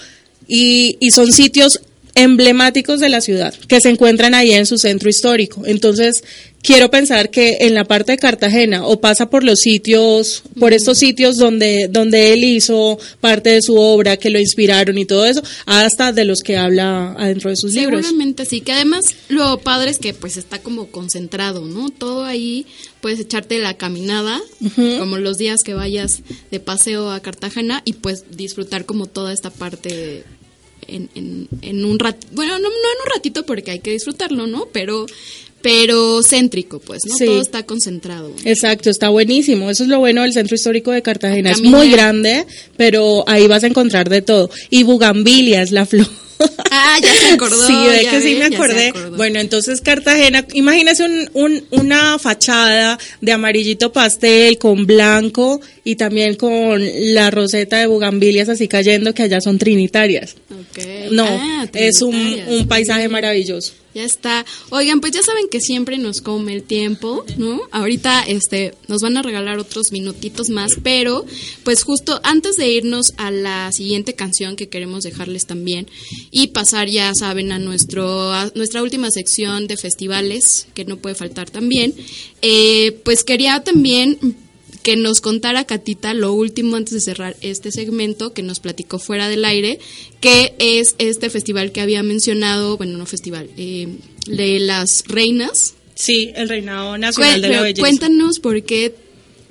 [0.47, 1.81] y, y son sitios
[2.15, 5.63] emblemáticos de la ciudad que se encuentran ahí en su centro histórico.
[5.67, 6.25] Entonces,
[6.63, 10.99] quiero pensar que en la parte de Cartagena o pasa por los sitios, por estos
[10.99, 15.43] sitios donde, donde él hizo parte de su obra, que lo inspiraron y todo eso,
[15.67, 18.03] hasta de los que habla adentro de sus libros.
[18.05, 21.91] Seguramente sí, que además lo padre es que pues está como concentrado, ¿no?
[21.91, 22.67] Todo ahí
[23.01, 24.41] puedes echarte la caminada,
[24.99, 29.51] como los días que vayas de paseo a Cartagena y pues disfrutar como toda esta
[29.51, 30.25] parte
[30.89, 34.47] en, en, en un rat, bueno, no, no en un ratito porque hay que disfrutarlo,
[34.47, 34.67] ¿no?
[34.73, 35.07] Pero
[35.61, 37.17] pero céntrico, pues, ¿no?
[37.17, 37.25] Sí.
[37.27, 38.33] Todo está concentrado.
[38.45, 39.69] Exacto, está buenísimo.
[39.71, 41.51] Eso es lo bueno del centro histórico de Cartagena.
[41.51, 44.51] Es muy grande, pero ahí vas a encontrar de todo.
[44.71, 46.07] Y Bugambilia es la flor.
[46.71, 47.57] Ah, ya se acordó.
[47.67, 48.93] Sí, de que sí me acordé.
[49.17, 56.35] Bueno, entonces Cartagena, imagínese un, un- una fachada de amarillito pastel con blanco y también
[56.35, 56.83] con
[57.15, 60.37] la roseta de bugambilias así cayendo que allá son trinitarias.
[60.51, 60.85] Ok.
[61.13, 63.73] No, Ah, es un, paisaje maravilloso.
[63.95, 64.45] Ya está.
[64.69, 67.63] Oigan, pues ya saben que siempre nos come el tiempo, ¿no?
[67.71, 71.25] Ahorita este nos van a regalar otros minutitos más, pero
[71.65, 75.87] pues justo antes de irnos a la siguiente canción que queremos dejarles también
[76.31, 81.15] y pasar ya saben a nuestro a nuestra última sección de festivales que no puede
[81.15, 81.95] faltar también,
[82.43, 84.19] eh, pues quería también
[84.89, 89.29] que nos contara Catita lo último antes de cerrar este segmento que nos platicó fuera
[89.29, 89.79] del aire,
[90.23, 93.87] que es este festival que había mencionado, bueno, no festival, eh,
[94.29, 95.75] de las reinas.
[95.95, 97.83] Sí, el reinado nacional de la belleza.
[97.83, 98.95] cuéntanos por qué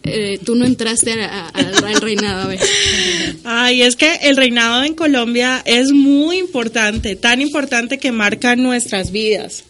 [0.05, 2.41] eh, tú no entraste al reinado.
[2.41, 2.59] A ver.
[3.43, 9.11] Ay, es que el reinado en Colombia es muy importante, tan importante que marca nuestras
[9.11, 9.65] vidas.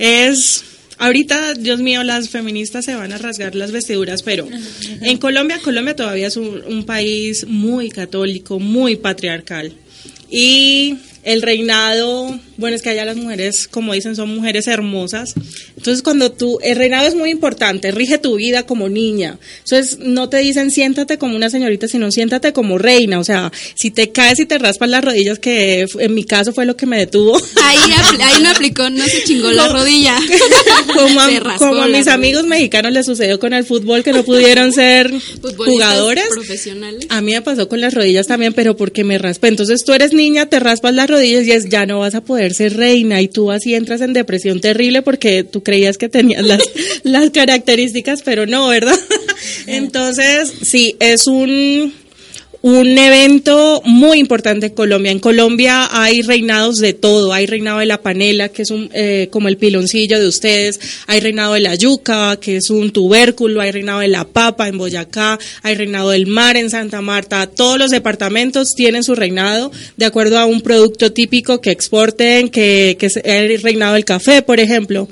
[0.00, 0.64] Es,
[1.00, 4.46] ahorita, Dios mío, las feministas se van a rasgar las vestiduras, pero
[5.00, 9.72] en Colombia, Colombia todavía es un, un país muy católico, muy patriarcal.
[10.30, 15.34] Y el reinado, bueno, es que allá las mujeres, como dicen, son mujeres hermosas.
[15.76, 19.38] Entonces, cuando tú, el reinado es muy importante, rige tu vida como niña.
[19.64, 23.18] Entonces, no te dicen siéntate como una señorita, sino siéntate como reina.
[23.18, 26.64] O sea, si te caes y te raspas las rodillas, que en mi caso fue
[26.64, 27.36] lo que me detuvo.
[27.62, 27.78] Ahí,
[28.20, 30.16] ahí no aplicó, no se chingó la rodilla.
[30.94, 34.72] como a, como a mis amigos mexicanos les sucedió con el fútbol, que no pudieron
[34.72, 35.12] ser
[35.56, 36.26] jugadores.
[36.30, 37.06] profesionales.
[37.08, 39.48] A mí me pasó con las rodillas también, pero porque me raspé.
[39.48, 42.54] Entonces tú eres niña, te raspas las rodillas y es ya no vas a poder
[42.54, 46.62] ser reina y tú así entras en depresión terrible porque tú creías que tenías las,
[47.02, 48.98] las características, pero no, ¿verdad?
[49.66, 51.92] Entonces, sí, es un
[52.62, 55.12] un evento muy importante en Colombia.
[55.12, 57.32] En Colombia hay reinados de todo.
[57.32, 60.78] Hay reinado de la panela, que es un, eh, como el piloncillo de ustedes.
[61.06, 63.62] Hay reinado de la yuca, que es un tubérculo.
[63.62, 65.38] Hay reinado de la papa en Boyacá.
[65.62, 67.46] Hay reinado del mar en Santa Marta.
[67.46, 72.96] Todos los departamentos tienen su reinado de acuerdo a un producto típico que exporten, que,
[72.98, 75.08] que es el reinado del café, por ejemplo.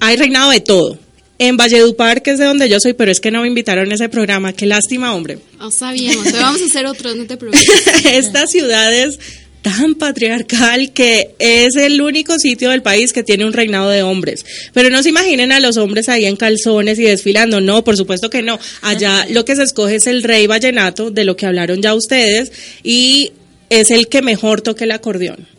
[0.00, 1.03] Hay reinado de todo.
[1.46, 3.94] En Valledupar, que es de donde yo soy, pero es que no me invitaron a
[3.94, 4.54] ese programa.
[4.54, 5.38] Qué lástima, hombre.
[5.58, 7.68] No sabíamos, pero vamos a hacer otro, no te preocupes.
[8.06, 9.18] Esta ciudad es
[9.60, 14.46] tan patriarcal que es el único sitio del país que tiene un reinado de hombres.
[14.72, 17.60] Pero no se imaginen a los hombres ahí en calzones y desfilando.
[17.60, 18.58] No, por supuesto que no.
[18.80, 22.52] Allá lo que se escoge es el rey vallenato, de lo que hablaron ya ustedes,
[22.82, 23.32] y
[23.68, 25.53] es el que mejor toque el acordeón.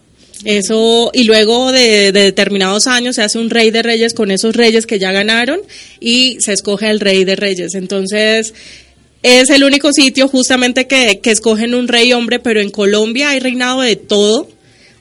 [0.46, 4.56] Eso, y luego de, de, determinados años se hace un rey de reyes con esos
[4.56, 5.60] reyes que ya ganaron
[6.00, 7.74] y se escoge el rey de reyes.
[7.74, 8.54] Entonces,
[9.24, 13.40] es el único sitio justamente que, que escogen un rey hombre, pero en Colombia hay
[13.40, 14.48] reinado de todo.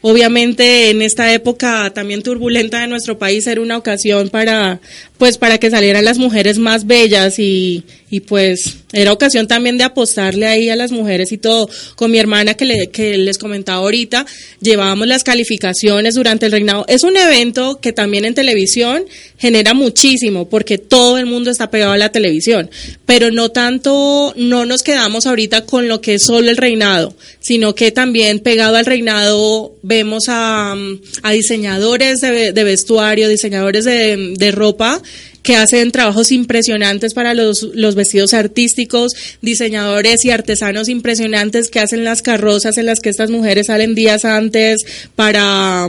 [0.07, 4.79] Obviamente en esta época también turbulenta de nuestro país era una ocasión para
[5.17, 9.85] pues para que salieran las mujeres más bellas y, y pues era ocasión también de
[9.85, 11.71] apostarle ahí a las mujeres y todo.
[11.97, 14.27] Con mi hermana que, le, que les comentaba ahorita,
[14.61, 16.85] llevábamos las calificaciones durante el reinado.
[16.87, 19.05] Es un evento que también en televisión
[19.39, 22.71] genera muchísimo porque todo el mundo está pegado a la televisión,
[23.05, 27.75] pero no tanto, no nos quedamos ahorita con lo que es solo el reinado, sino
[27.75, 30.75] que también pegado al reinado vemos a,
[31.23, 35.03] a diseñadores de, vestuario, diseñadores de ropa
[35.45, 42.03] que hacen trabajos impresionantes para los, los vestidos artísticos, diseñadores y artesanos impresionantes que hacen
[42.03, 44.81] las carrozas en las que estas mujeres salen días antes
[45.15, 45.87] para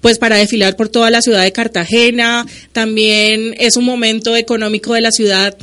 [0.00, 2.46] pues para desfilar por toda la ciudad de Cartagena.
[2.72, 5.56] También es un momento económico de la ciudad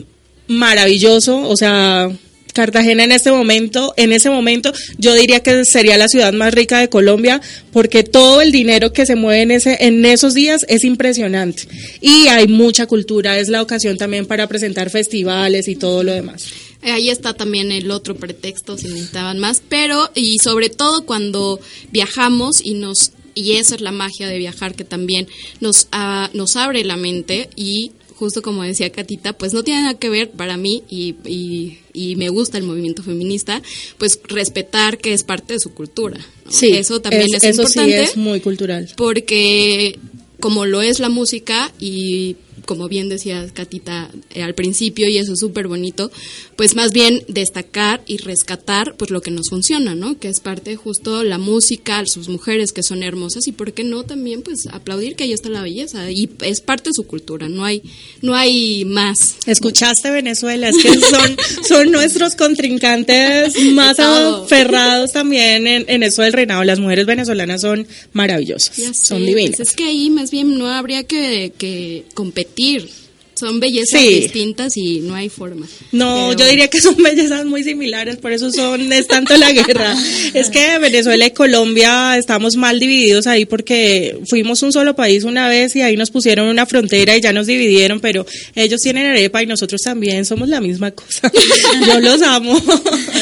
[0.48, 2.12] maravilloso, o sea,
[2.56, 6.80] Cartagena en este momento, en ese momento, yo diría que sería la ciudad más rica
[6.80, 7.42] de Colombia,
[7.72, 11.68] porque todo el dinero que se mueve en ese, en esos días es impresionante.
[12.00, 16.46] Y hay mucha cultura, es la ocasión también para presentar festivales y todo lo demás.
[16.82, 21.60] Ahí está también el otro pretexto, si necesitaban más, pero y sobre todo cuando
[21.92, 25.28] viajamos y nos y eso es la magia de viajar que también
[25.60, 30.00] nos uh, nos abre la mente y justo como decía Catita, pues no tiene nada
[30.00, 33.62] que ver para mí y, y, y, me gusta el movimiento feminista,
[33.98, 36.18] pues respetar que es parte de su cultura.
[36.46, 36.52] ¿no?
[36.52, 37.92] Sí, eso también es, es eso importante.
[37.92, 38.90] Sí es muy cultural.
[38.96, 40.00] Porque
[40.40, 42.36] como lo es la música y
[42.66, 46.12] como bien decía Catita eh, al principio, y eso es súper bonito,
[46.56, 50.18] pues más bien destacar y rescatar pues lo que nos funciona, ¿no?
[50.20, 54.04] Que es parte justo la música, sus mujeres que son hermosas, y por qué no
[54.04, 57.64] también pues aplaudir que ahí está la belleza, y es parte de su cultura, no
[57.64, 57.82] hay,
[58.22, 59.38] no hay más.
[59.46, 61.38] Escuchaste Venezuela, es que son,
[61.68, 66.64] son nuestros contrincantes más aferrados también en, en, eso del reinado.
[66.64, 69.58] Las mujeres venezolanas son maravillosas, sé, son divinas.
[69.58, 73.05] Pues es que ahí más bien no habría que, que competir sentir
[73.36, 74.22] son bellezas sí.
[74.22, 75.68] distintas y no hay forma.
[75.92, 76.40] No, Pero...
[76.40, 79.96] yo diría que son bellezas muy similares, por eso son es tanto la guerra.
[80.34, 85.48] es que Venezuela y Colombia estamos mal divididos ahí porque fuimos un solo país una
[85.50, 88.26] vez y ahí nos pusieron una frontera y ya nos dividieron, pero
[88.56, 91.32] ellos tienen arepa y nosotros también somos la misma cosa.
[91.88, 92.56] yo los amo.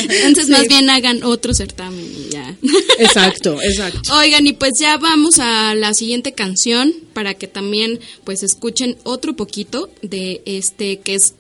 [0.10, 0.52] Entonces sí.
[0.52, 2.56] más bien hagan otro certamen y ya.
[3.00, 4.14] exacto, exacto.
[4.16, 9.36] Oigan, y pues ya vamos a la siguiente canción para que también pues escuchen otro
[9.36, 11.34] poquito de este que es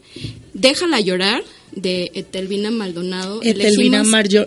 [0.53, 3.41] Déjala llorar de Etelvina Maldonado.
[3.43, 4.03] Etelvina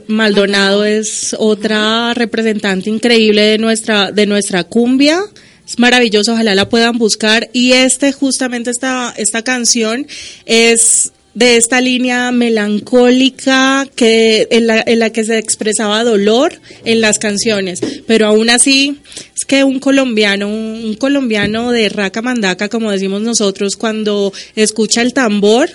[0.07, 5.21] Maldonado es otra representante increíble de nuestra de nuestra cumbia.
[5.67, 10.07] Es maravilloso, ojalá la puedan buscar y este justamente esta esta canción
[10.45, 16.55] es de esta línea melancólica que en la, en la, que se expresaba dolor
[16.87, 18.97] en las canciones, pero aún así
[19.37, 25.13] es que un colombiano, un, colombiano de raca mandaca, como decimos nosotros, cuando escucha el
[25.13, 25.69] tambor,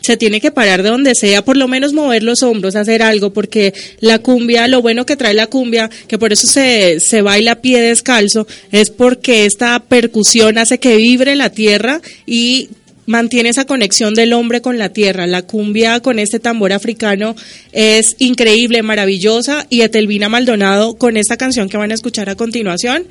[0.00, 3.32] se tiene que parar de donde sea, por lo menos mover los hombros, hacer algo,
[3.32, 7.52] porque la cumbia, lo bueno que trae la cumbia, que por eso se, se baila
[7.52, 12.68] a pie descalzo, es porque esta percusión hace que vibre la tierra y
[13.12, 15.26] mantiene esa conexión del hombre con la tierra.
[15.26, 17.36] La cumbia con este tambor africano
[17.70, 23.06] es increíble, maravillosa y Etelvina Maldonado con esta canción que van a escuchar a continuación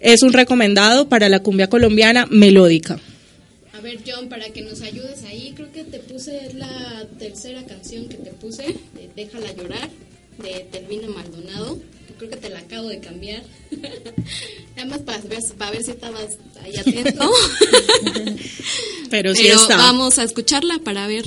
[0.00, 3.00] es un recomendado para la cumbia colombiana melódica.
[3.72, 8.06] A ver, John, para que nos ayudes ahí, creo que te puse la tercera canción
[8.06, 8.66] que te puse,
[9.16, 9.88] Déjala llorar,
[10.38, 11.78] de Telvino Maldonado.
[12.16, 13.42] Creo que te la acabo de cambiar.
[14.76, 17.30] Nada más para ver, para ver si estabas ahí atento.
[19.10, 19.76] Pero sí está.
[19.76, 21.26] Vamos a escucharla para ver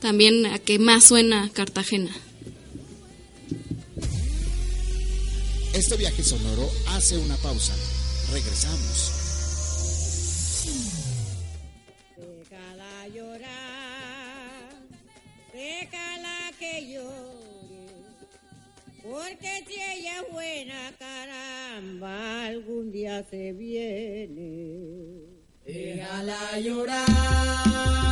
[0.00, 2.10] también a qué más suena Cartagena.
[5.74, 7.74] Este viaje sonoro hace una pausa.
[8.32, 9.21] Regresamos.
[19.12, 25.26] Porque si ella es buena, caramba, algún día se viene.
[25.66, 28.11] Déjala llorar.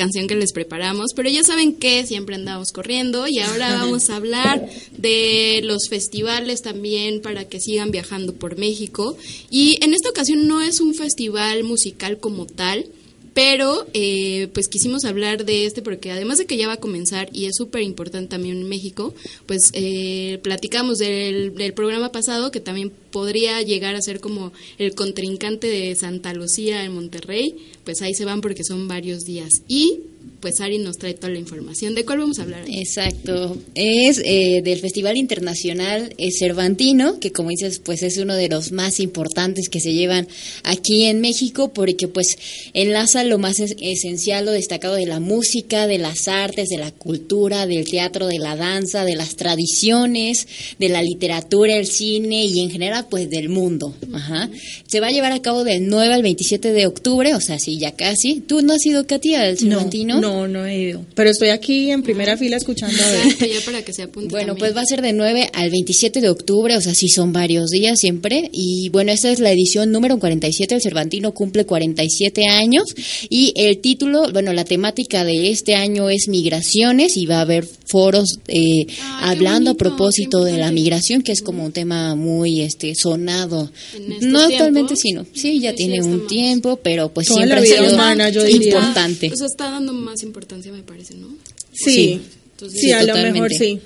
[0.00, 4.16] canción que les preparamos, pero ya saben que siempre andamos corriendo y ahora vamos a
[4.16, 9.18] hablar de los festivales también para que sigan viajando por México.
[9.50, 12.86] Y en esta ocasión no es un festival musical como tal,
[13.32, 17.28] pero eh, pues quisimos hablar de este porque además de que ya va a comenzar
[17.32, 19.14] y es súper importante también en México,
[19.46, 24.94] pues eh, platicamos del, del programa pasado que también podría llegar a ser como el
[24.94, 29.62] contrincante de Santa Lucía en Monterrey, pues ahí se van porque son varios días.
[29.68, 30.00] Y
[30.40, 31.94] pues Ari nos trae toda la información.
[31.94, 32.64] ¿De cuál vamos a hablar?
[32.66, 33.58] Exacto.
[33.74, 38.72] Es eh, del Festival Internacional eh, Cervantino, que como dices, pues es uno de los
[38.72, 40.26] más importantes que se llevan
[40.64, 42.38] aquí en México, porque pues
[42.72, 46.90] enlaza lo más es- esencial, lo destacado de la música, de las artes, de la
[46.90, 50.46] cultura, del teatro, de la danza, de las tradiciones,
[50.78, 53.94] de la literatura, el cine y en general pues del mundo.
[54.12, 54.48] Ajá.
[54.86, 57.78] Se va a llevar a cabo del 9 al 27 de octubre, o sea, sí,
[57.78, 58.40] ya casi.
[58.40, 60.09] ¿Tú no has ido, Katia, al Cervantino?
[60.09, 61.04] No, no he ido.
[61.14, 63.62] Pero estoy aquí en primera fila escuchando a ver.
[63.64, 64.58] Para que se apunte Bueno, también.
[64.58, 67.70] pues va a ser de 9 al 27 de octubre, o sea, sí son varios
[67.70, 68.48] días siempre.
[68.52, 72.94] Y bueno, esta es la edición número 47, el Cervantino cumple 47 años.
[73.28, 77.66] Y el título, bueno, la temática de este año es migraciones y va a haber
[77.86, 82.60] foros eh, Ah, hablando a propósito de la migración, que es como un tema muy
[82.62, 83.70] este sonado.
[83.94, 87.56] En estos No actualmente, sino, sí, ya Sí, tiene un tiempo, pero pues Toda siempre
[87.56, 88.68] la ha vida sido humana, yo diría.
[88.74, 89.30] importante.
[89.32, 91.28] O sea, está dando más importancia, me parece, ¿no?
[91.72, 92.20] Sí,
[92.52, 93.80] Entonces, sí, sí, a lo mejor sí.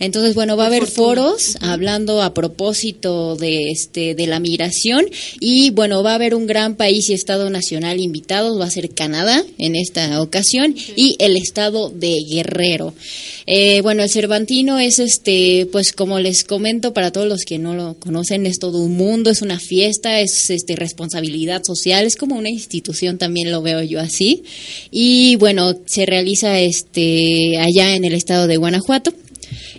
[0.00, 5.06] Entonces, bueno, va a haber foros hablando a propósito de este de la migración
[5.40, 8.90] y bueno, va a haber un gran país y estado nacional invitados, va a ser
[8.90, 12.94] Canadá en esta ocasión y el estado de Guerrero.
[13.46, 17.74] Eh, bueno, el Cervantino es este, pues como les comento para todos los que no
[17.74, 22.36] lo conocen, es todo un mundo, es una fiesta, es este responsabilidad social, es como
[22.36, 24.42] una institución también lo veo yo así.
[24.90, 29.12] Y bueno, se realiza este allá en el estado de Guanajuato.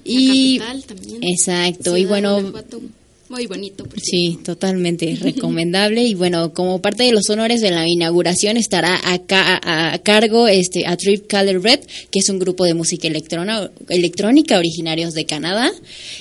[0.03, 1.23] Y la capital también.
[1.23, 2.81] exacto, y bueno, Guanajuato,
[3.29, 3.83] muy bonito.
[3.85, 4.43] por Sí, cierto.
[4.55, 9.93] totalmente recomendable y bueno, como parte de los honores de la inauguración estará acá a,
[9.93, 11.79] a cargo este a Trip Color Red,
[12.11, 15.71] que es un grupo de música electrona- electrónica originarios de Canadá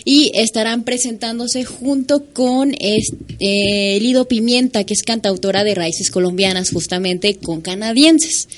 [0.04, 6.70] y estarán presentándose junto con este, eh, Lido Pimienta, que es cantautora de raíces colombianas
[6.70, 8.48] justamente con canadienses.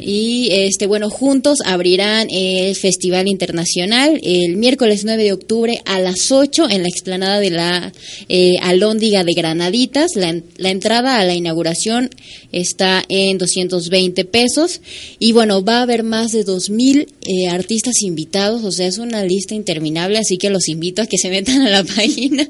[0.00, 6.32] Y este bueno, juntos abrirán el Festival Internacional el miércoles 9 de octubre a las
[6.32, 7.81] 8 en la explanada de la
[8.28, 10.14] eh, Alhóndiga de Granaditas.
[10.14, 12.10] La, la entrada a la inauguración
[12.52, 14.80] está en 220 pesos.
[15.18, 19.24] Y bueno, va a haber más de 2.000 eh, artistas invitados, o sea, es una
[19.24, 22.46] lista interminable, así que los invito a que se metan a la página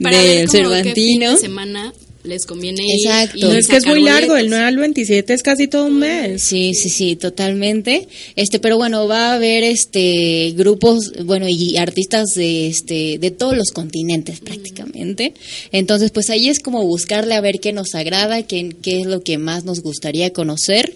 [0.00, 1.32] Para del Cervantino.
[1.32, 1.92] de semana
[2.26, 3.48] les conviene ir Exacto.
[3.48, 6.42] No, es que es muy largo, el 9 al 27 es casi todo un mes.
[6.42, 8.08] Sí, sí, sí, totalmente.
[8.34, 13.56] Este, pero bueno, va a haber este grupos, bueno, y artistas de este de todos
[13.56, 15.34] los continentes prácticamente.
[15.72, 19.22] Entonces, pues ahí es como buscarle a ver qué nos agrada, qué, qué es lo
[19.22, 20.92] que más nos gustaría conocer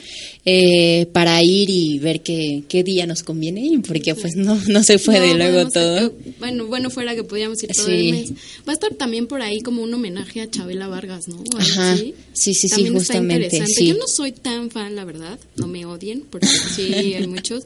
[0.47, 4.99] eh, para ir y ver qué, qué día nos conviene porque pues no no se
[4.99, 5.95] puede No, luego bueno, todo.
[5.95, 7.93] o sea, que- bueno, bueno fuera que podíamos ir todo Sí.
[7.93, 8.31] el mes.
[8.67, 11.43] Va a estar también por ahí como un homenaje a Chabela Vargas, ¿no?
[11.59, 11.95] Ajá.
[11.97, 13.87] Sí, sí, sí, está justamente, sí.
[13.89, 17.65] Yo no soy tan fan, la verdad, no me odien, porque sí hay muchos,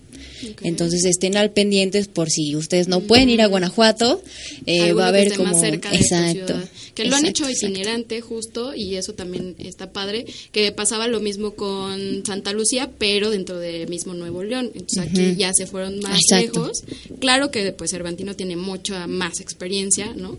[0.62, 4.22] Entonces estén al pendientes por si ustedes no pueden ir a Guanajuato,
[4.66, 6.54] eh, va a que haber esté como más cerca de tu exacto,
[6.94, 7.66] que lo han hecho exacto.
[7.66, 13.30] itinerante justo y eso también está padre que pasaba lo mismo con Santa Lucía pero
[13.30, 14.70] dentro de mismo Nuevo León.
[14.74, 16.62] Entonces aquí ya se fueron más Exacto.
[16.62, 16.84] lejos.
[17.20, 20.38] Claro que pues Cervantino tiene mucha más experiencia no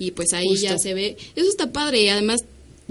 [0.00, 1.16] y pues ahí ya se ve.
[1.36, 2.42] Eso está padre y además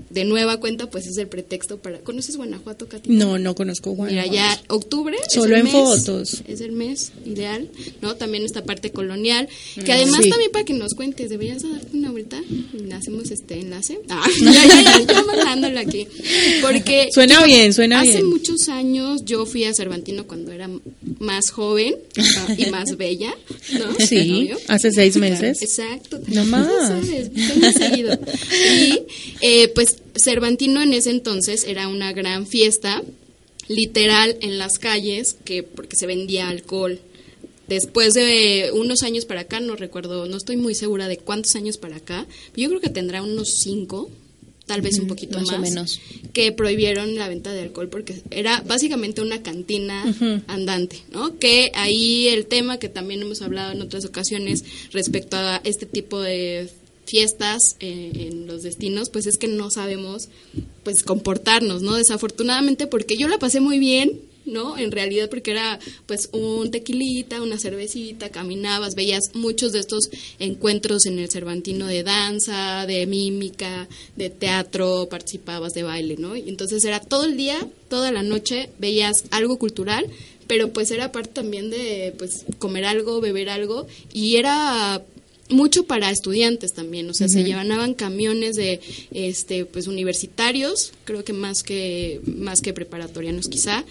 [0.10, 3.10] de nueva cuenta pues es el pretexto para ¿conoces Guanajuato Katy?
[3.12, 4.34] No, no conozco Mira, Guanajuato.
[4.34, 6.44] ya octubre es Solo el en mes, fotos.
[6.48, 7.70] Es el mes ideal,
[8.02, 8.16] ¿no?
[8.16, 9.48] También esta parte colonial,
[9.86, 10.30] que además Sí.
[10.30, 12.42] también para que nos cuentes, deberías darte una vuelta
[12.94, 14.00] hacemos este enlace.
[14.10, 16.08] Ah, ya, ya, ya, mandándolo aquí.
[16.62, 18.26] Porque Suena yo bien, suena hace bien.
[18.26, 20.70] muchos años yo fui a Cervantino cuando era
[21.20, 21.96] más joven
[22.58, 23.34] y más bella,
[23.74, 23.86] ¿no?
[24.06, 25.62] Sí, hace seis meses.
[25.62, 26.20] Exacto.
[26.28, 26.68] No más.
[26.88, 27.30] Sabes,
[27.78, 28.18] seguido.
[28.76, 29.00] Y
[29.42, 33.02] eh, pues Cervantino en ese entonces era una gran fiesta,
[33.68, 37.00] literal en las calles, que porque se vendía alcohol.
[37.68, 41.78] Después de unos años para acá, no recuerdo, no estoy muy segura de cuántos años
[41.78, 42.26] para acá,
[42.56, 44.10] yo creo que tendrá unos cinco,
[44.66, 46.02] tal vez un poquito más más, o menos.
[46.34, 50.04] que prohibieron la venta de alcohol porque era básicamente una cantina
[50.48, 51.38] andante, ¿no?
[51.38, 56.20] Que ahí el tema que también hemos hablado en otras ocasiones respecto a este tipo
[56.20, 56.70] de
[57.10, 60.30] fiestas eh, en los destinos, pues es que no sabemos
[60.84, 61.96] pues comportarnos, ¿no?
[61.96, 64.78] Desafortunadamente porque yo la pasé muy bien, ¿no?
[64.78, 71.08] En realidad porque era pues un tequilita, una cervecita, caminabas, veías muchos de estos encuentros
[71.08, 76.36] en el Cervantino de danza, de mímica, de teatro, participabas de baile, ¿no?
[76.36, 77.58] Y entonces era todo el día,
[77.90, 80.06] toda la noche, veías algo cultural,
[80.48, 85.04] pero pues era parte también de pues comer algo, beber algo y era
[85.50, 88.80] mucho para estudiantes también, o sea, se llevaban camiones de
[89.12, 93.84] este pues universitarios, creo que más que más que preparatorianos quizá,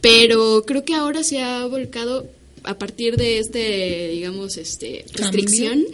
[0.00, 2.26] pero creo que ahora se ha volcado
[2.64, 5.84] a partir de este digamos este restricción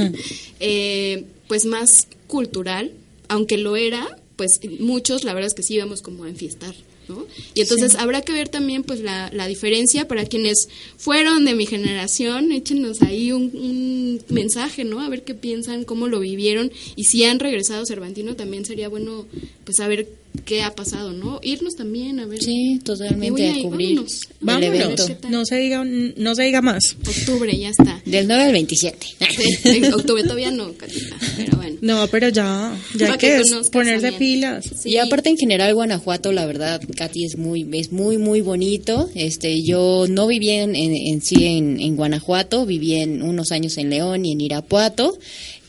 [0.60, 2.92] eh, pues más cultural,
[3.28, 6.74] aunque lo era, pues muchos la verdad es que sí íbamos como a enfiestar.
[7.08, 7.26] ¿No?
[7.54, 11.66] Y entonces habrá que ver también pues la, la diferencia para quienes fueron de mi
[11.66, 15.00] generación, échenos ahí un, un mensaje, ¿no?
[15.00, 19.26] A ver qué piensan, cómo lo vivieron y si han regresado Cervantino también sería bueno
[19.64, 20.08] pues saber
[20.44, 21.40] qué ha pasado, ¿no?
[21.42, 22.42] Irnos también a ver.
[22.42, 24.00] Sí, Me totalmente a ahí, cubrir
[24.40, 25.12] vámonos.
[25.30, 26.96] No se diga, no se diga más.
[27.06, 28.02] Octubre, ya está.
[28.04, 29.06] Del 9 al 27.
[29.06, 31.76] Sí, en octubre todavía no, Catita, pero bueno.
[31.80, 34.18] No, pero ya, ya hay que, que ponerse también.
[34.18, 34.70] pilas.
[34.76, 34.90] Sí.
[34.90, 39.10] Y aparte en general Guanajuato, la verdad, Katy es muy, es muy, muy bonito.
[39.14, 43.76] Este, yo no viví en, en, en sí en, en Guanajuato, viví en unos años
[43.78, 45.18] en León y en Irapuato,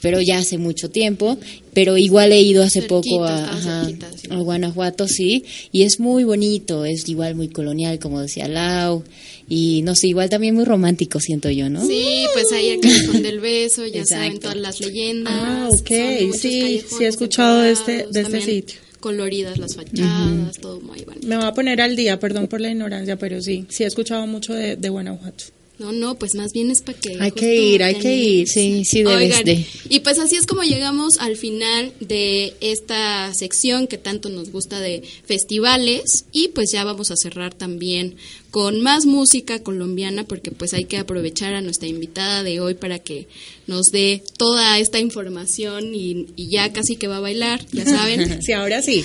[0.01, 1.37] pero ya hace mucho tiempo.
[1.73, 4.27] Pero igual he ido hace Cerquita, poco a, estaba ajá, cerquita, sí.
[4.31, 5.43] a Guanajuato, sí,
[5.73, 9.03] y es muy bonito, es igual muy colonial, como decía Lau,
[9.49, 11.85] y no sé, igual también muy romántico, siento yo, ¿no?
[11.85, 15.33] Sí, pues ahí el callejón del beso, ya saben todas las leyendas.
[15.35, 15.89] Ah, ok,
[16.33, 18.79] sí, sí he escuchado de este- de este sitio.
[19.01, 21.21] Coloridas las fachadas, todo muy bueno.
[21.27, 24.25] Me voy a poner al día, perdón por la ignorancia, pero sí, sí he escuchado
[24.27, 25.43] mucho de, de Guanajuato.
[25.77, 27.17] No, no, pues más bien es para que...
[27.19, 28.47] Hay que ir, hay que ir.
[28.47, 29.65] Sí, sí debes Oigan, de.
[29.89, 34.79] y pues así es como llegamos al final de esta sección que tanto nos gusta
[34.79, 38.15] de festivales y pues ya vamos a cerrar también
[38.55, 42.99] con más música colombiana porque pues hay que aprovechar a nuestra invitada de hoy para
[42.99, 43.27] que
[43.67, 48.39] nos dé toda esta información y, y ya casi que va a bailar, ya saben.
[48.45, 49.03] Sí, ahora sí.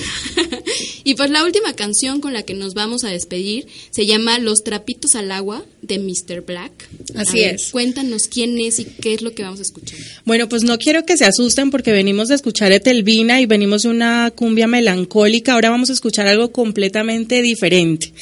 [1.04, 4.62] y pues la última canción con la que nos vamos a despedir se llama Los
[4.62, 6.42] trapitos al agua de Mr.
[6.42, 6.88] Black.
[7.16, 7.70] Así ver, es.
[7.70, 9.98] Cuéntanos quién es y qué es lo que vamos a escuchar.
[10.24, 13.88] Bueno, pues no quiero que se asusten porque venimos de escuchar Etelvina y venimos de
[13.88, 15.54] una cumbia melancólica.
[15.54, 18.12] Ahora vamos a escuchar algo completamente diferente.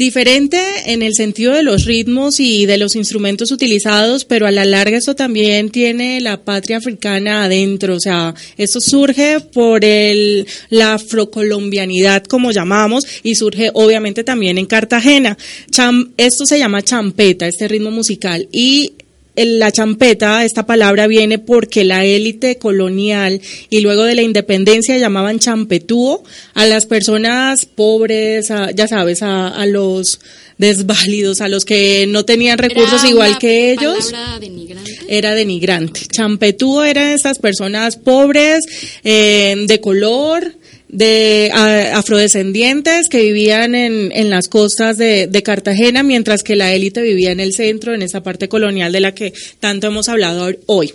[0.00, 4.64] Diferente en el sentido de los ritmos y de los instrumentos utilizados, pero a la
[4.64, 7.96] larga esto también tiene la patria africana adentro.
[7.96, 14.64] O sea, esto surge por el, la afrocolombianidad, como llamamos, y surge obviamente también en
[14.64, 15.36] Cartagena.
[15.70, 18.48] Cham- esto se llama champeta, este ritmo musical.
[18.52, 18.92] Y
[19.36, 25.38] la champeta, esta palabra viene porque la élite colonial y luego de la independencia llamaban
[25.38, 26.22] champetúo
[26.54, 30.20] a las personas pobres, a- ya sabes, a, a los
[30.58, 34.90] desválidos, a los que no tenían recursos ¿Era igual que ellos denigrante?
[35.08, 36.00] era denigrante.
[36.06, 38.60] Champetúo eran estas personas pobres,
[39.04, 40.54] eh, de color,
[40.92, 47.00] de afrodescendientes que vivían en, en las costas de, de Cartagena, mientras que la élite
[47.02, 50.92] vivía en el centro, en esa parte colonial de la que tanto hemos hablado hoy.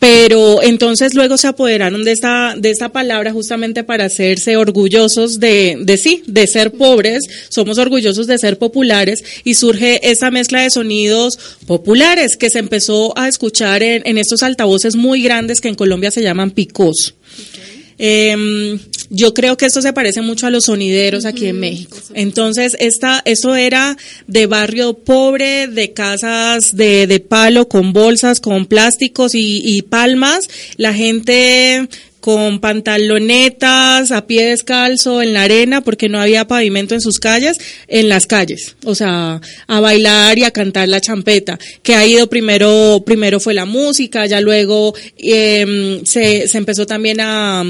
[0.00, 5.76] pero entonces luego se apoderaron de esta, de esta palabra justamente para hacerse orgullosos de,
[5.78, 10.70] de sí, de ser pobres, somos orgullosos de ser populares y surge esa mezcla de
[10.70, 15.74] sonidos populares que se empezó a escuchar en, en estos altavoces muy grandes que en
[15.74, 17.14] Colombia se llaman picos.
[18.02, 18.78] Eh,
[19.10, 21.98] yo creo que esto se parece mucho a los sonideros aquí en México.
[22.14, 23.96] Entonces, esta, eso era
[24.28, 30.48] de barrio pobre, de casas de, de palo con bolsas, con plásticos y, y palmas.
[30.76, 31.88] La gente
[32.20, 37.58] con pantalonetas, a pie descalzo, en la arena, porque no había pavimento en sus calles,
[37.88, 38.76] en las calles.
[38.84, 41.58] O sea, a bailar y a cantar la champeta.
[41.82, 47.20] Que ha ido primero, primero fue la música, ya luego eh, se, se empezó también
[47.20, 47.62] a,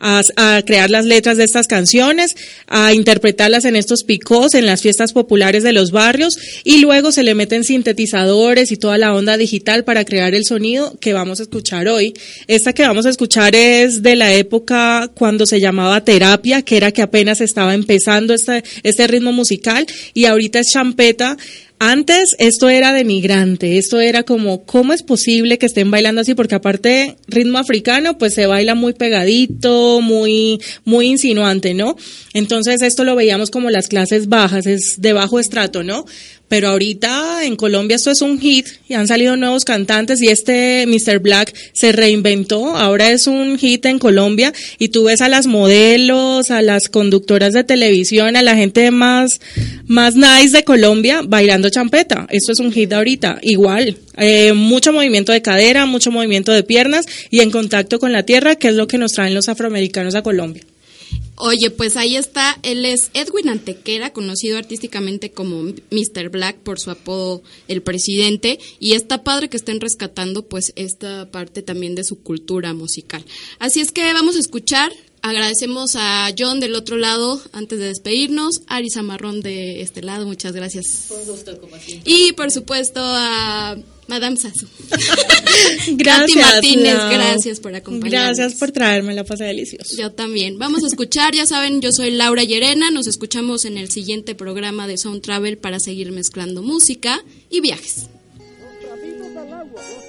[0.00, 2.36] a, a, crear las letras de estas canciones,
[2.66, 7.22] a interpretarlas en estos picos, en las fiestas populares de los barrios, y luego se
[7.22, 11.44] le meten sintetizadores y toda la onda digital para crear el sonido que vamos a
[11.44, 12.14] escuchar hoy.
[12.46, 16.92] Esta que vamos a escuchar es de la época cuando se llamaba terapia, que era
[16.92, 21.36] que apenas estaba empezando este, este ritmo musical, y ahorita es champeta.
[21.78, 26.34] Antes esto era denigrante, esto era como, ¿cómo es posible que estén bailando así?
[26.34, 31.94] Porque aparte ritmo africano, pues se baila muy pegadito, muy, muy insinuante, ¿no?
[32.32, 36.06] Entonces esto lo veíamos como las clases bajas, es de bajo estrato, ¿no?
[36.48, 40.86] Pero ahorita en Colombia esto es un hit y han salido nuevos cantantes y este
[40.86, 41.18] Mr.
[41.18, 46.52] Black se reinventó, ahora es un hit en Colombia y tú ves a las modelos,
[46.52, 49.40] a las conductoras de televisión, a la gente más,
[49.86, 52.26] más nice de Colombia bailando champeta.
[52.30, 53.96] Esto es un hit ahorita, igual.
[54.16, 58.54] Eh, mucho movimiento de cadera, mucho movimiento de piernas y en contacto con la tierra,
[58.54, 60.62] que es lo que nos traen los afroamericanos a Colombia.
[61.38, 66.30] Oye, pues ahí está, él es Edwin Antequera, conocido artísticamente como Mr.
[66.30, 71.60] Black por su apodo El Presidente, y está padre que estén rescatando pues esta parte
[71.60, 73.22] también de su cultura musical.
[73.58, 74.90] Así es que vamos a escuchar,
[75.28, 80.52] agradecemos a John del otro lado antes de despedirnos, Arisa Marrón de este lado, muchas
[80.52, 81.08] gracias.
[82.04, 83.76] Y por supuesto a
[84.08, 84.66] Madame Sasu.
[85.96, 86.46] gracias.
[86.46, 88.36] Martínez, gracias por acompañarnos.
[88.36, 89.96] Gracias por traerme, la pasé delicioso.
[89.98, 90.58] Yo también.
[90.58, 94.86] Vamos a escuchar, ya saben, yo soy Laura Llerena, nos escuchamos en el siguiente programa
[94.86, 98.06] de Sound Travel para seguir mezclando música y viajes.
[98.82, 100.05] Y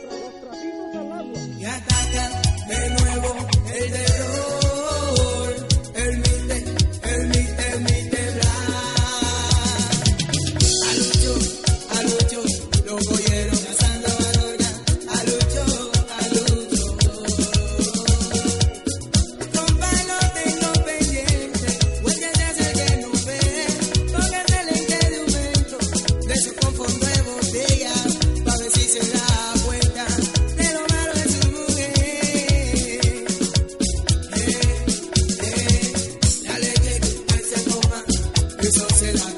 [38.67, 39.36] El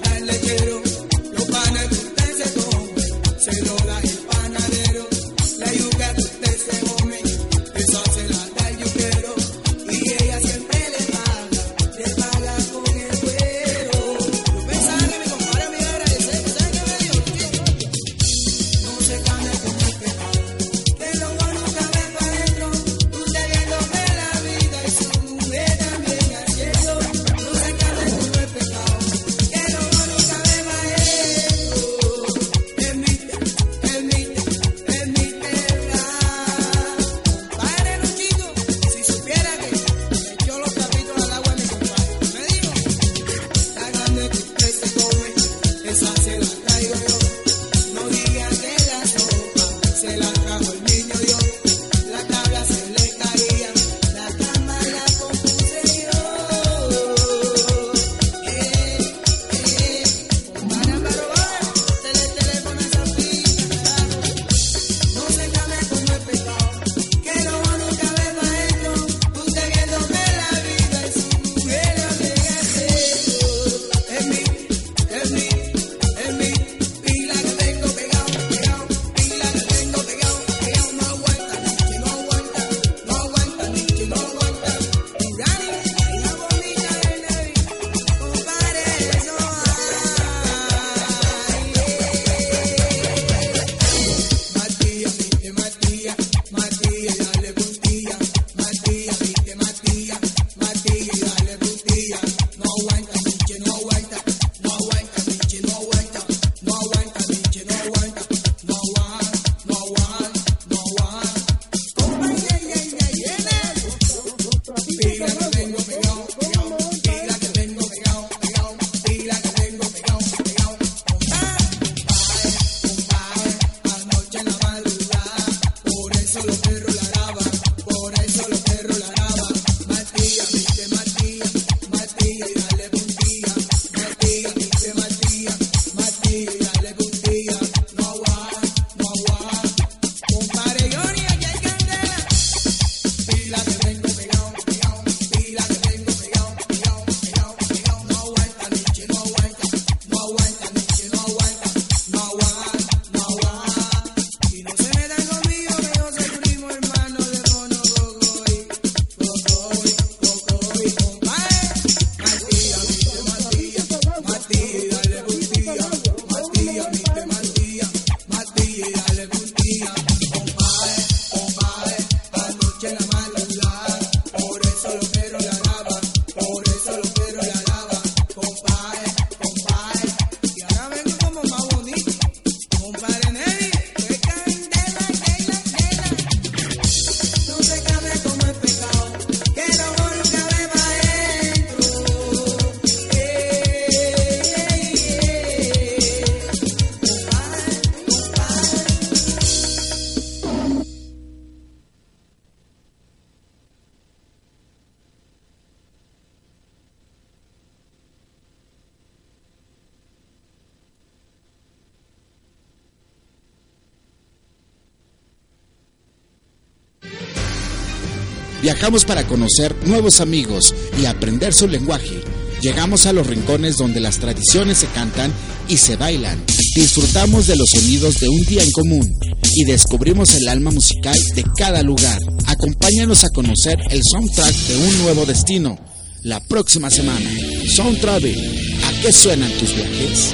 [218.89, 222.23] Para conocer nuevos amigos y aprender su lenguaje.
[222.59, 225.31] Llegamos a los rincones donde las tradiciones se cantan
[225.67, 226.43] y se bailan.
[226.73, 229.15] Disfrutamos de los sonidos de un día en común
[229.55, 232.17] y descubrimos el alma musical de cada lugar.
[232.47, 235.77] Acompáñanos a conocer el soundtrack de un nuevo destino.
[236.23, 237.29] La próxima semana,
[237.67, 238.03] Sound.
[238.03, 240.33] ¿A qué suenan tus viajes?